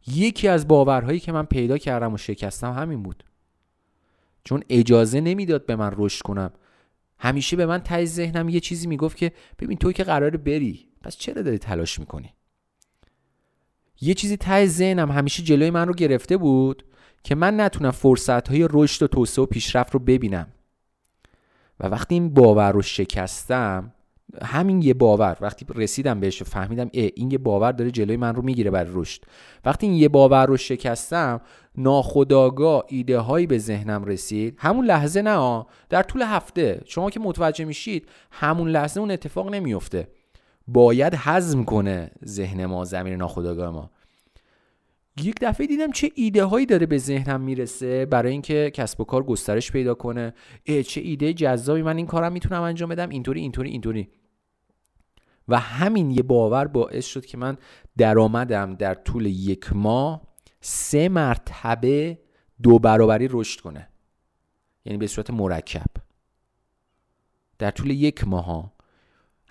یکی 0.08 0.48
از 0.48 0.68
باورهایی 0.68 1.20
که 1.20 1.32
من 1.32 1.44
پیدا 1.44 1.78
کردم 1.78 2.14
و 2.14 2.18
شکستم 2.18 2.74
همین 2.74 3.04
بود. 3.04 3.24
چون 4.44 4.64
اجازه 4.70 5.22
نمی‌داد 5.22 5.66
به 5.66 5.76
من 5.76 5.92
رشد 5.98 6.22
کنم. 6.24 6.52
همیشه 7.20 7.56
به 7.56 7.66
من 7.66 7.80
ته 7.80 8.06
ذهنم 8.06 8.50
یه 8.50 8.60
چیزی 8.60 8.88
می‌گفت 8.88 9.18
که 9.18 9.32
ببین 9.60 9.78
تو 9.78 9.92
که 9.92 10.04
قراره 10.04 10.38
بری 10.38 10.88
پس 11.02 11.18
چرا 11.18 11.42
داری 11.42 11.58
تلاش 11.58 12.00
می‌کنی؟ 12.00 12.34
یه 14.02 14.14
چیزی 14.14 14.38
ته 14.38 14.66
ذهنم 14.66 15.12
همیشه 15.12 15.44
جلوی 15.44 15.70
من 15.70 15.88
رو 15.88 15.94
گرفته 15.94 16.38
بود. 16.38 16.86
که 17.24 17.36
من 17.36 17.60
نتونم 17.60 17.92
فرصت 17.92 18.48
های 18.48 18.68
رشد 18.72 19.04
و 19.04 19.08
توسعه 19.08 19.44
و 19.44 19.46
پیشرفت 19.46 19.94
رو 19.94 20.00
ببینم. 20.00 20.48
و 21.80 21.88
وقتی 21.88 22.16
این 22.16 22.34
باور 22.34 22.72
رو 22.72 22.82
شکستم 22.82 23.94
همین 24.42 24.82
یه 24.82 24.94
باور 24.94 25.38
وقتی 25.42 25.66
رسیدم 25.76 26.20
بهش 26.20 26.42
و 26.42 26.46
فهمیدم 26.46 26.90
ای 26.92 27.12
این 27.16 27.32
یه 27.32 27.38
باور 27.38 27.72
داره 27.72 27.92
جلوی 27.92 28.18
من 28.18 28.36
رو 28.36 28.42
می‌گیره 28.42 28.72
برای 28.72 28.92
رشد. 28.94 29.22
وقتی 29.66 29.88
این 29.88 29.96
یه 29.96 30.10
باور 30.10 30.46
رو 30.46 30.58
شکستم 30.58 31.42
ناخداگاه 31.78 32.84
ایده 32.88 33.20
هایی 33.20 33.48
به 33.48 33.58
ذهنم 33.58 34.06
رسید. 34.06 34.56
همون 34.58 34.86
لحظه 34.86 35.22
نه 35.22 35.66
در 35.90 36.04
طول 36.04 36.22
هفته 36.22 36.82
شما 36.86 37.10
که 37.10 37.20
متوجه 37.20 37.66
میشید 37.66 38.10
همون 38.32 38.70
لحظه 38.70 39.00
اون 39.00 39.12
اتفاق 39.12 39.54
نمیفته 39.54 40.08
باید 40.68 41.14
هضم 41.18 41.64
کنه 41.64 42.12
ذهن 42.26 42.66
ما 42.66 42.86
زمین 42.86 43.14
ناخداگاه 43.14 43.70
ما. 43.72 43.92
یک 45.24 45.36
دفعه 45.42 45.68
دیدم 45.68 45.92
چه 45.92 46.12
ایده 46.16 46.44
هایی 46.44 46.66
داره 46.66 46.86
به 46.86 46.98
ذهنم 46.98 47.42
می‌رسه 47.42 48.06
برای 48.06 48.32
اینکه 48.32 48.72
کسب 48.74 49.02
و 49.02 49.04
کار 49.04 49.24
گسترش 49.24 49.72
پیدا 49.72 49.94
کنه. 49.94 50.34
چه 50.88 51.02
ایده 51.02 51.34
جذابی 51.34 51.82
من 51.82 51.98
این 51.98 52.06
کارم 52.06 52.32
می‌تونم 52.32 52.62
انجام 52.62 52.90
بدم. 52.90 53.10
اینطوری 53.10 53.42
اینطوری 53.42 53.70
اینطوری. 53.70 54.10
و 55.48 55.60
همین 55.60 56.12
یه 56.12 56.24
باور 56.24 56.68
باعث 56.68 57.06
شد 57.06 57.26
که 57.26 57.38
من 57.38 57.58
درآمدم 57.98 58.76
در 58.76 58.94
طول 58.94 59.26
یک 59.26 59.74
ماه 59.74 60.22
سه 60.62 61.10
مرتبه 61.10 62.20
دو 62.64 62.80
برابری 62.80 63.28
رشد 63.32 63.62
کنه. 63.62 63.90
یعنی 64.86 64.98
به 64.98 65.08
صورت 65.08 65.30
مرکب. 65.30 65.88
در 67.60 67.72
طول 67.72 67.90
یک 67.90 68.28
ماه 68.28 68.74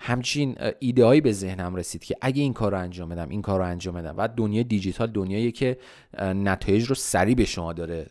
همچین 0.03 0.55
ایده 0.79 1.21
به 1.21 1.31
ذهنم 1.31 1.75
رسید 1.75 2.03
که 2.03 2.15
اگه 2.21 2.41
این 2.41 2.53
کار 2.53 2.71
رو 2.71 2.79
انجام 2.79 3.09
بدم 3.09 3.29
این 3.29 3.41
کار 3.41 3.59
رو 3.59 3.65
انجام 3.65 3.95
بدم. 3.95 4.15
و 4.17 4.27
دنیای 4.27 4.63
دیجیتال 4.63 5.11
دنیایی 5.11 5.51
که 5.51 5.77
نتایج 6.19 6.85
رو 6.85 6.95
سریع 6.95 7.35
به 7.35 7.45
شما 7.45 7.73
داره 7.73 8.07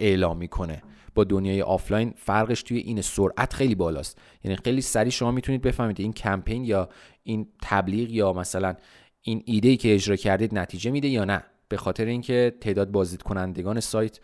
اعلام 0.00 0.36
می‌کنه. 0.36 0.82
با 1.14 1.24
دنیای 1.24 1.62
آفلاین 1.62 2.14
فرقش 2.16 2.62
توی 2.62 2.78
این 2.78 3.00
سرعت 3.00 3.52
خیلی 3.52 3.74
بالاست. 3.74 4.18
یعنی 4.44 4.56
خیلی 4.56 4.80
سریع 4.80 5.10
شما 5.10 5.30
می‌تونید 5.30 5.62
بفهمید 5.62 6.00
این 6.00 6.12
کمپین 6.12 6.64
یا 6.64 6.88
این 7.22 7.46
تبلیغ 7.62 8.10
یا 8.10 8.32
مثلا 8.32 8.74
این 9.22 9.42
ایده 9.44 9.68
ای 9.68 9.76
که 9.76 9.94
اجرا 9.94 10.16
کردید 10.16 10.58
نتیجه 10.58 10.90
میده 10.90 11.08
یا 11.08 11.24
نه. 11.24 11.42
به 11.68 11.76
خاطر 11.76 12.04
اینکه 12.04 12.54
تعداد 12.60 12.90
بازدید 12.90 13.22
کنندگان 13.22 13.80
سایت 13.80 14.18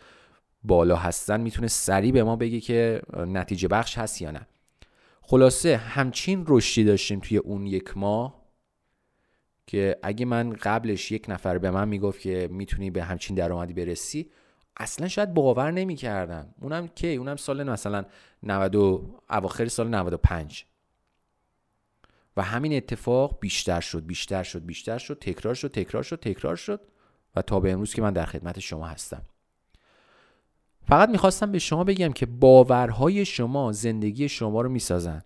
بالا 0.63 0.95
هستن 0.95 1.41
می‌تونه 1.41 1.67
سریع 1.67 2.11
به 2.11 2.23
ما 2.23 2.35
بگه 2.35 2.59
که 2.59 3.01
نتیجه 3.17 3.67
بخش 3.67 3.97
هست 3.97 4.21
یا 4.21 4.31
نه. 4.31 4.47
خلاصه 5.29 5.77
همچین 5.77 6.45
رشدی 6.47 6.83
داشتیم 6.83 7.19
توی 7.19 7.37
اون 7.37 7.65
یک 7.65 7.97
ماه 7.97 8.41
که 9.65 9.99
اگه 10.03 10.25
من 10.25 10.53
قبلش 10.53 11.11
یک 11.11 11.25
نفر 11.29 11.57
به 11.57 11.71
من 11.71 11.87
می‌گفت 11.87 12.21
که 12.21 12.49
می‌تونی 12.51 12.91
به 12.91 13.03
همچین 13.03 13.35
درآمدی 13.35 13.73
برسی 13.73 14.31
اصلا 14.77 15.07
شاید 15.07 15.33
باور 15.33 15.71
نمی‌کردم 15.71 16.53
اونم 16.61 16.87
کی؟ 16.87 17.15
اونم 17.15 17.35
سال 17.35 17.69
مثلا 17.69 18.05
90 18.43 18.75
اواخر 19.29 19.65
سال 19.65 19.87
95 19.87 20.65
و 22.37 22.41
همین 22.41 22.73
اتفاق 22.73 23.39
بیشتر 23.39 23.79
شد 23.81 24.05
بیشتر 24.05 24.43
شد 24.43 24.65
بیشتر 24.65 24.97
شد 24.97 25.17
تکرار 25.21 25.53
شد 25.53 25.71
تکرار 25.71 26.03
شد 26.03 26.19
تکرار 26.19 26.55
شد 26.55 26.81
و 27.35 27.41
تا 27.41 27.59
به 27.59 27.71
امروز 27.71 27.93
که 27.93 28.01
من 28.01 28.13
در 28.13 28.25
خدمت 28.25 28.59
شما 28.59 28.87
هستم. 28.87 29.21
فقط 30.87 31.09
می‌خواستم 31.09 31.51
به 31.51 31.59
شما 31.59 31.83
بگم 31.83 32.11
که 32.11 32.25
باورهای 32.25 33.25
شما 33.25 33.71
زندگی 33.71 34.29
شما 34.29 34.61
رو 34.61 34.69
می‌سازن. 34.69 35.21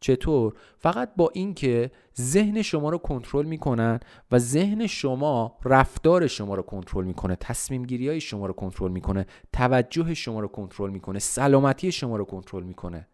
چطور؟ 0.00 0.54
فقط 0.78 1.12
با 1.16 1.30
اینکه 1.34 1.90
ذهن 2.20 2.62
شما 2.62 2.90
رو 2.90 2.98
کنترل 2.98 3.46
می‌کنن 3.46 4.00
و 4.30 4.38
ذهن 4.38 4.86
شما 4.86 5.58
رفتار 5.64 6.26
شما 6.26 6.54
رو 6.54 6.62
کنترل 6.62 7.04
می‌کنه 7.04 7.36
تصمیم 7.36 7.82
گیری 7.86 8.08
های 8.08 8.20
شما 8.20 8.46
رو 8.46 8.52
کنترل 8.52 8.90
می‌کنه 8.90 9.26
توجه 9.52 10.14
شما 10.14 10.40
رو 10.40 10.48
کنترل 10.48 10.90
می‌کنه 10.90 11.18
سلامتی 11.18 11.92
شما 11.92 12.16
رو 12.16 12.24
کنترل 12.24 12.62
می‌کنه 12.62 13.08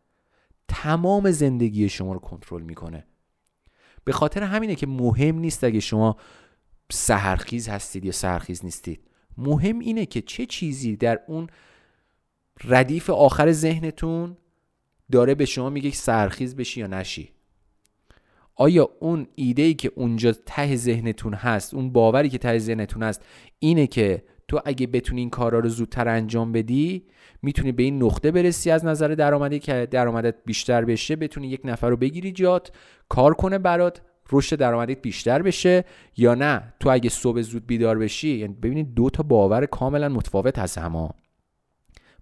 تمام 0.68 1.30
زندگی 1.30 1.88
شما 1.88 2.12
رو 2.12 2.18
کنترل 2.18 2.62
می‌کنه. 2.62 3.06
به 4.04 4.12
خاطر 4.12 4.42
همینه 4.42 4.74
که 4.74 4.86
مهم 4.86 5.38
نیست 5.38 5.64
اگه 5.64 5.80
شما 5.80 6.16
سهرخیز 6.92 7.68
هستید 7.68 8.04
یا 8.04 8.12
سهرخیز 8.12 8.64
نیستید. 8.64 9.00
مهم 9.38 9.78
اینه 9.78 10.06
که 10.06 10.20
چه 10.20 10.46
چیزی 10.46 10.96
در 10.96 11.20
اون 11.26 11.46
ردیف 12.64 13.10
آخر 13.10 13.52
ذهنتون 13.52 14.36
داره 15.12 15.34
به 15.34 15.44
شما 15.44 15.70
میگه 15.70 15.90
سرخیز 15.90 16.56
بشی 16.56 16.80
یا 16.80 16.86
نشی. 16.86 17.30
آیا 18.54 18.88
اون 19.00 19.26
ایده 19.34 19.62
ای 19.62 19.74
که 19.74 19.92
اونجا 19.94 20.32
ته 20.32 20.76
ذهنتون 20.76 21.34
هست 21.34 21.74
اون 21.74 21.92
باوری 21.92 22.28
که 22.28 22.38
ته 22.38 22.58
ذهنتون 22.58 23.02
هست 23.02 23.24
اینه 23.58 23.86
که 23.86 24.22
تو 24.48 24.60
اگه 24.64 24.86
بتونی 24.86 25.20
این 25.20 25.30
کارا 25.30 25.58
رو 25.58 25.68
زودتر 25.68 26.08
انجام 26.08 26.52
بدی 26.52 27.06
می‌تونی 27.42 27.72
به 27.72 27.82
این 27.82 28.02
نقطه 28.02 28.30
برسی 28.30 28.70
از 28.70 28.84
نظر 28.84 29.08
درآمدی 29.08 29.58
که 29.58 29.88
درآمدت 29.90 30.34
بیشتر 30.44 30.84
بشه 30.84 31.16
بتونی 31.16 31.48
یک 31.48 31.60
نفر 31.64 31.90
رو 31.90 31.96
بگیری 31.96 32.32
جات 32.32 32.72
کار 33.08 33.34
کنه 33.34 33.58
برات 33.58 34.00
رشد 34.32 34.56
درآمدیت 34.56 35.02
بیشتر 35.02 35.42
بشه 35.42 35.84
یا 36.16 36.34
نه؟ 36.34 36.74
تو 36.80 36.90
اگه 36.90 37.10
صبح 37.10 37.40
زود 37.40 37.66
بیدار 37.66 37.98
بشی 37.98 38.38
یعنی 38.38 38.54
ببینید 38.54 38.94
دو 38.94 39.10
تا 39.10 39.22
باور 39.22 39.66
کاملا 39.66 40.08
متفاوت 40.08 40.58
هست 40.58 40.78
اما 40.78 41.14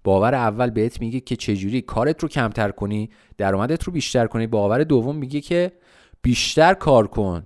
باور 0.07 0.35
اول 0.35 0.71
بهت 0.71 1.01
میگه 1.01 1.21
که 1.21 1.37
چجوری 1.37 1.83
کارت 1.83 2.23
رو 2.23 2.29
کمتر 2.29 2.71
کنی 2.71 3.11
درآمدت 3.39 3.85
رو 3.85 3.93
بیشتر 3.93 4.27
کنی. 4.27 4.47
باور 4.47 4.85
دوم 4.85 5.17
میگه 5.17 5.41
که 5.41 5.73
بیشتر 6.23 6.75
کار 6.75 7.07
کن 7.07 7.43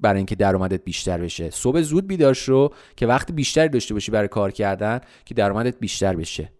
برای 0.00 0.16
اینکه 0.16 0.34
درآمدت 0.34 0.84
بیشتر 0.84 1.18
بشه. 1.18 1.50
صبح 1.50 1.80
زود 1.80 2.06
بیدار 2.06 2.34
شو 2.34 2.70
که 2.96 3.06
وقت 3.06 3.32
بیشتری 3.32 3.68
داشته 3.68 3.94
باشی 3.94 4.10
برای 4.12 4.28
کار 4.28 4.50
کردن 4.50 5.00
که 5.24 5.34
درآمدت 5.34 5.78
بیشتر 5.78 6.16
بشه. 6.16 6.52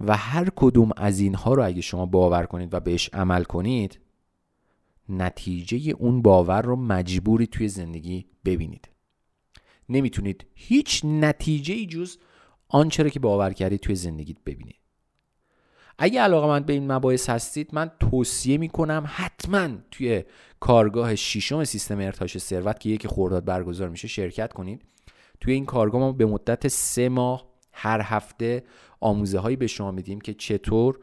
و 0.00 0.16
هر 0.16 0.48
کدوم 0.56 0.90
از 0.96 1.20
اینها 1.20 1.54
رو 1.54 1.64
اگه 1.66 1.80
شما 1.80 2.06
باور 2.06 2.46
کنید 2.46 2.74
و 2.74 2.80
بهش 2.80 3.10
عمل 3.12 3.44
کنید 3.44 4.00
نتیجه 5.08 5.94
اون 5.98 6.22
باور 6.22 6.62
رو 6.62 6.76
مجبوری 6.76 7.46
توی 7.46 7.68
زندگی 7.68 8.26
ببینید. 8.44 8.88
نمی‌تونید 9.88 10.46
هیچ 10.54 11.00
نتیجه 11.04 11.86
جز 11.86 12.16
آنچه 12.72 13.02
را 13.02 13.08
که 13.08 13.20
باور 13.20 13.52
کردید 13.52 13.80
توی 13.80 13.94
زندگیت 13.94 14.36
ببینید 14.46 14.76
اگه 15.98 16.20
علاقه 16.20 16.46
من 16.46 16.60
به 16.60 16.72
این 16.72 16.92
مباحث 16.92 17.30
هستید 17.30 17.70
من 17.72 17.90
توصیه 18.00 18.58
می‌کنم 18.58 19.04
حتما 19.06 19.68
توی 19.90 20.24
کارگاه 20.60 21.14
شیشم 21.14 21.64
سیستم 21.64 21.98
ارتعاش 21.98 22.38
ثروت 22.38 22.80
که 22.80 22.88
یک 22.88 23.06
خورداد 23.06 23.44
برگزار 23.44 23.88
میشه 23.88 24.08
شرکت 24.08 24.52
کنید. 24.52 24.82
توی 25.40 25.54
این 25.54 25.64
کارگاه 25.64 26.00
ما 26.00 26.12
به 26.12 26.26
مدت 26.26 26.68
سه 26.68 27.08
ماه 27.08 27.46
هر 27.72 28.00
هفته 28.04 28.64
آموزه 29.00 29.38
هایی 29.38 29.56
به 29.56 29.66
شما 29.66 29.90
میدیم 29.90 30.20
که 30.20 30.34
چطور 30.34 30.98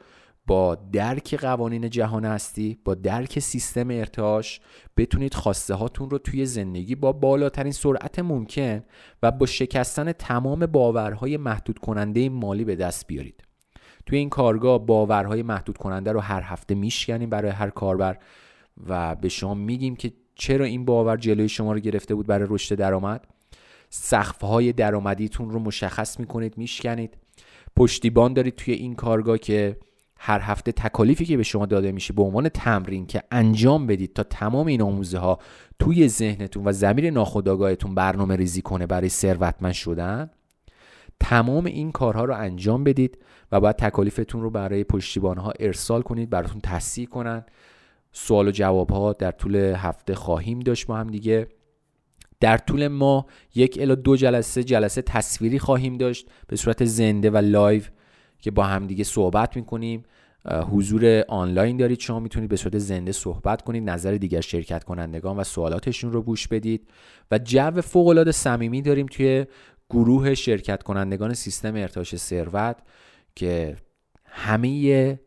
با 0.50 0.76
درک 0.76 1.36
قوانین 1.36 1.90
جهان 1.90 2.26
هستی 2.26 2.78
با 2.86 2.96
درک 2.96 3.40
سیستم 3.40 3.90
ارتعاش 3.92 4.62
بتونید 4.98 5.34
خواسته 5.34 5.74
هاتون 5.74 6.10
رو 6.10 6.18
توی 6.18 6.46
زندگی 6.46 6.96
با 6.96 7.12
بالاترین 7.12 7.72
سرعت 7.72 8.20
ممکن 8.20 8.84
و 9.24 9.32
با 9.32 9.46
شکستن 9.46 10.12
تمام 10.12 10.66
باورهای 10.66 11.38
محدود 11.38 11.80
کننده 11.80 12.30
مالی 12.30 12.66
به 12.66 12.76
دست 12.76 13.08
بیارید. 13.08 13.44
توی 14.06 14.18
این 14.18 14.30
کارگاه 14.30 14.86
باورهای 14.86 15.44
محدود 15.44 15.78
کننده 15.78 16.12
رو 16.12 16.20
هر 16.20 16.42
هفته 16.42 16.76
میشکنیم 16.76 17.30
برای 17.30 17.52
هر 17.52 17.70
کاربر 17.70 18.18
و 18.88 19.16
به 19.16 19.30
شما 19.30 19.54
میگیم 19.54 19.96
که 19.96 20.14
چرا 20.36 20.66
این 20.66 20.86
باور 20.86 21.18
جلوی 21.18 21.50
شما 21.50 21.74
رو 21.74 21.80
گرفته 21.80 22.16
بود 22.16 22.28
برای 22.28 22.48
رشد 22.50 22.76
درآمد. 22.76 23.28
سقفهای 23.90 24.74
درآمدیتون 24.74 25.50
رو 25.50 25.60
مشخص 25.60 26.20
می‌کنید 26.20 26.58
میشکنید. 26.58 27.18
پشتیبان 27.76 28.34
دارید 28.34 28.56
توی 28.56 28.74
این 28.74 28.96
کارگاه 28.96 29.38
که 29.38 29.78
هر 30.22 30.40
هفته 30.40 30.72
تکالیفی 30.72 31.26
که 31.26 31.38
به 31.38 31.44
شما 31.44 31.66
داده 31.66 31.92
میشه 31.92 32.14
به 32.14 32.22
عنوان 32.22 32.50
تمرین 32.50 33.06
که 33.06 33.24
انجام 33.32 33.88
بدید 33.88 34.14
تا 34.14 34.24
تمام 34.24 34.68
این 34.68 34.82
آموزه 34.82 35.18
ها 35.18 35.40
توی 35.80 36.08
ذهنتون 36.08 36.68
و 36.68 36.72
زمیر 36.72 37.12
ناخودآگاهتون 37.12 37.96
برنامه 37.96 38.36
ریزی 38.36 38.62
کنه 38.62 38.88
برای 38.88 39.10
ثروتمند 39.10 39.74
شدن 39.74 40.30
تمام 41.20 41.66
این 41.66 41.92
کارها 41.92 42.26
رو 42.26 42.36
انجام 42.36 42.84
بدید 42.84 43.18
و 43.52 43.60
باید 43.60 43.76
تکالیفتون 43.76 44.42
رو 44.42 44.50
برای 44.50 44.84
پشتیبان 44.84 45.38
ها 45.38 45.54
ارسال 45.60 46.02
کنید 46.02 46.30
براتون 46.30 46.62
تصحیح 46.62 47.08
کنن. 47.08 47.46
سوال 48.12 48.48
و 48.48 48.52
جواب 48.52 48.90
ها 48.92 49.14
در 49.14 49.32
طول 49.32 49.56
هفته 49.56 50.16
خواهیم 50.16 50.60
داشت 50.60 50.88
با 50.88 50.98
هم 50.98 51.08
دیگه. 51.08 51.48
در 52.40 52.58
طول 52.58 52.88
ما 52.88 53.26
یک 53.56 53.78
الا 53.82 53.96
دو 53.96 54.16
جلسه 54.16 54.64
جلسه 54.64 55.02
تصویری 55.02 55.60
خواهیم 55.60 55.98
داشت 55.98 56.30
به 56.48 56.56
صورت 56.56 56.86
زنده 56.86 57.30
و 57.30 57.38
live 57.38 57.84
که 58.42 58.52
با 58.52 58.64
همدیگه 58.64 59.04
صحبت 59.04 59.56
می‌کنیم. 59.56 60.04
حضور 60.46 61.24
آنلاین 61.28 61.78
دارید 61.78 62.00
شما 62.00 62.20
می‌تونید 62.20 62.50
به 62.50 62.56
صورت 62.56 62.78
زنده 62.78 63.12
صحبت 63.12 63.62
کنید 63.62 63.90
نظر 63.90 64.12
دیگر 64.12 64.42
شرکت 64.42 64.84
کنندگان 64.84 65.38
و 65.38 65.44
سوالاتشون 65.44 66.12
رو 66.12 66.22
گوش 66.22 66.48
بدید. 66.48 66.90
و 67.32 67.38
جو 67.38 67.82
فوق 67.82 68.08
العاده 68.08 68.32
صمیمی 68.32 68.82
داریم 68.82 69.06
توی 69.06 69.46
گروه 69.90 70.34
شرکت 70.36 70.84
کنندگان 70.84 71.34
سیستم 71.34 71.76
ارتعاش 71.76 72.16
ثروت 72.16 72.78
که 73.36 73.76
همه 74.26 75.20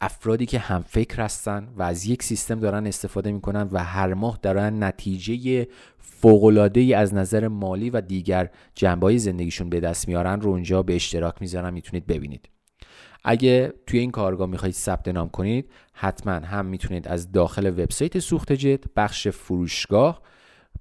افرادی 0.00 0.46
که 0.46 0.58
هم 0.58 0.82
فکر 0.82 1.22
هستن 1.22 1.68
و 1.76 1.82
از 1.82 2.06
یک 2.06 2.22
سیستم 2.22 2.60
دارن 2.60 2.86
استفاده 2.86 3.32
می‌کنن 3.32 3.68
و 3.72 3.84
هر 3.84 4.14
ماه 4.14 4.38
دارن 4.42 4.82
نتیجه 4.82 5.66
فوقلاده 5.98 6.80
ای 6.80 6.94
از 6.94 7.14
نظر 7.14 7.48
مالی 7.48 7.90
و 7.90 8.00
دیگر 8.00 8.50
جنبه 8.74 9.18
زندگیشون 9.18 9.70
به 9.70 9.80
دست 9.80 10.08
میارن 10.08 10.40
رو 10.40 10.50
اونجا 10.50 10.82
به 10.82 10.94
اشتراک 10.94 11.34
می‌ذارن 11.40 11.74
می‌تونید 11.74 12.06
ببینید. 12.06 12.48
اگه 13.24 13.72
توی 13.86 14.00
این 14.00 14.10
کارگاه 14.10 14.46
می‌خواید 14.46 14.74
ثبت 14.74 15.08
نام 15.08 15.28
کنید 15.28 15.70
حتما 15.92 16.32
هم 16.32 16.66
می‌تونید 16.66 17.08
از 17.08 17.32
داخل 17.32 17.66
وبسایت 17.66 18.18
سوخت 18.18 18.52
جت 18.52 18.84
بخش 18.96 19.28
فروشگاه 19.28 20.22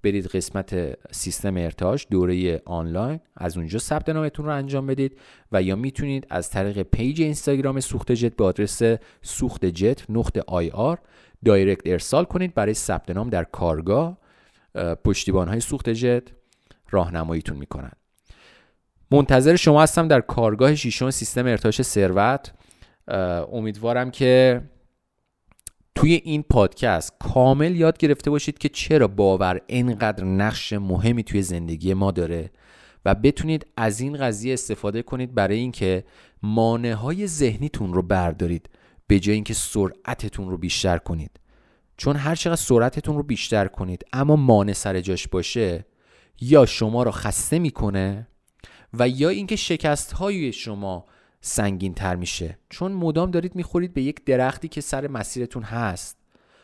برید 0.03 0.27
قسمت 0.27 0.97
سیستم 1.11 1.57
ارتعاش 1.57 2.07
دوره 2.11 2.61
آنلاین 2.65 3.19
از 3.35 3.57
اونجا 3.57 3.79
ثبت 3.79 4.09
نامتون 4.09 4.45
رو 4.45 4.51
انجام 4.51 4.87
بدید 4.87 5.19
و 5.51 5.61
یا 5.61 5.75
می‌تونید 5.75 6.27
از 6.29 6.49
طریق 6.49 6.81
page 6.81 7.21
اینستاگرام 7.21 7.79
سوخت 7.79 8.11
جت 8.11 8.35
به 8.35 8.43
آدرس 8.43 8.81
سوخت 9.21 9.65
جت 9.65 10.05
نقطه 10.09 10.43
IR 10.47 10.97
direct 11.45 11.81
ارسال 11.85 12.25
کنید 12.25 12.53
برای 12.53 12.73
ثبت 12.73 13.11
نام 13.11 13.29
در 13.29 13.43
کارگاه 13.43 14.17
پشتیبان 15.03 15.47
های 15.47 15.59
سوخت 15.59 15.89
جت 15.89 16.23
راهنماییتون 16.89 17.57
می‌کنن. 17.57 17.91
منتظر 19.11 19.55
شما 19.55 19.83
هستم 19.83 20.07
در 20.07 20.21
کارگاه 20.21 20.75
شیشم 20.75 21.09
سیستم 21.09 21.45
ارتعاش 21.45 21.81
ثروت. 21.81 22.53
امیدوارم 23.51 24.11
که 24.11 24.61
توی 25.97 26.21
این 26.23 26.43
پادکست 26.43 27.13
کامل 27.19 27.75
یاد 27.75 27.97
گرفته 27.97 28.29
باشید 28.29 28.57
که 28.57 28.69
چرا 28.69 29.07
باور 29.07 29.61
اینقدر 29.67 30.23
نقش 30.23 30.73
مهمی 30.73 31.23
توی 31.23 31.41
زندگی 31.41 31.93
ما 31.93 32.11
داره 32.11 32.51
و 33.05 33.15
بتونید 33.15 33.65
از 33.77 33.99
این 33.99 34.17
قضیه 34.17 34.53
استفاده 34.53 35.01
کنید 35.01 35.35
برای 35.35 35.57
اینکه 35.57 36.03
مانع 36.43 36.91
های 36.91 37.27
ذهنیتون 37.27 37.93
رو 37.93 38.01
بردارید 38.01 38.69
به 39.07 39.19
جای 39.19 39.35
اینکه 39.35 39.53
سرعتتون 39.53 40.49
رو 40.49 40.57
بیشتر 40.57 40.97
کنید. 40.97 41.39
چون 41.97 42.15
هر 42.15 42.35
چقدر 42.35 42.55
سرعتتون 42.55 43.15
رو 43.15 43.23
بیشتر 43.23 43.67
کنید 43.67 44.05
اما 44.13 44.35
مانع 44.35 44.73
سر 44.73 45.01
جاش 45.01 45.27
باشه 45.27 45.85
یا 46.41 46.65
شما 46.65 47.03
رو 47.03 47.11
خسته 47.11 47.59
می‌کنه 47.59 48.27
و 48.93 49.09
یا 49.09 49.29
اینکه 49.29 49.55
شکست 49.55 50.11
های 50.11 50.53
شما 50.53 51.05
سنگین 51.41 51.93
تر 51.93 52.15
میشه. 52.15 52.57
چون 52.69 52.91
مدام 52.91 53.31
دارید 53.31 53.55
می‌خورید 53.55 53.93
به 53.93 54.01
یک 54.01 54.25
درختی 54.25 54.67
که 54.67 54.81
سر 54.81 55.07
مسیرتون 55.07 55.63
هست. 55.63 56.17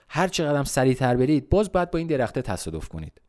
هر 0.10 0.28
چقدر 0.28 0.58
هم 0.58 0.64
سریعتر 0.64 1.16
برید 1.16 1.50
باز 1.50 1.72
باید 1.72 1.92
با 1.92 2.00
این 2.00 2.08
درخته 2.08 2.42
تصادف 2.42 2.88
کنید. 2.88 3.22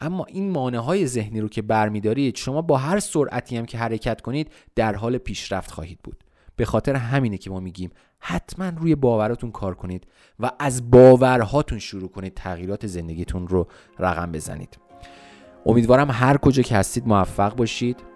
اما 0.00 0.24
این 0.24 0.50
مانع 0.50 0.78
های 0.78 1.06
ذهنی 1.06 1.40
رو 1.40 1.48
که 1.48 1.62
برمیدارید 1.62 2.36
شما 2.36 2.62
با 2.62 2.76
هر 2.76 3.00
سرعتی 3.00 3.56
هم 3.56 3.66
که 3.66 3.78
حرکت 3.78 4.20
کنید 4.20 4.52
در 4.74 4.94
حال 4.94 5.18
پیشرفت 5.18 5.70
خواهید 5.70 5.98
بود. 6.04 6.24
به 6.56 6.64
خاطر 6.64 6.94
همینه 6.94 7.38
که 7.38 7.50
ما 7.50 7.60
میگیم 7.60 7.90
حتما 8.18 8.68
روی 8.68 8.94
باوراتون 8.94 9.50
کار 9.50 9.74
کنید 9.74 10.06
و 10.40 10.50
از 10.58 10.90
باورهاتون 10.90 11.78
شروع 11.78 12.08
کنید 12.08 12.34
تغییرات 12.34 12.86
زندگیتون 12.86 13.48
رو 13.48 13.68
رقم 13.98 14.32
بزنید. 14.32 14.78
امیدوارم 15.66 16.10
هر 16.10 16.36
کجا 16.36 16.62
که 16.62 16.76
هستید 16.76 17.06
موفق 17.06 17.56
باشید. 17.56 18.15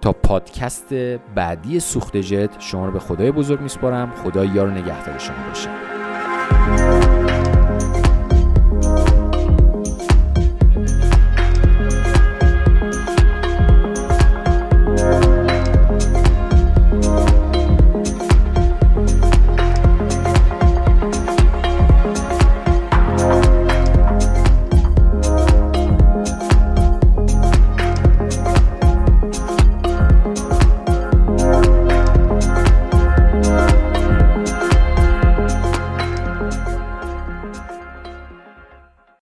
تا 0.00 0.12
پادکست 0.12 0.94
بعدی 1.34 1.80
سوخت 1.80 2.16
جت 2.16 2.50
شما 2.58 2.86
رو 2.86 2.92
به 2.92 2.98
خدای 2.98 3.30
بزرگ 3.30 3.60
میسپارم. 3.60 4.14
خدا 4.24 4.44
یار 4.44 4.70
نگهدار 4.70 5.18
شما 5.18 5.36
باشه. 5.48 5.95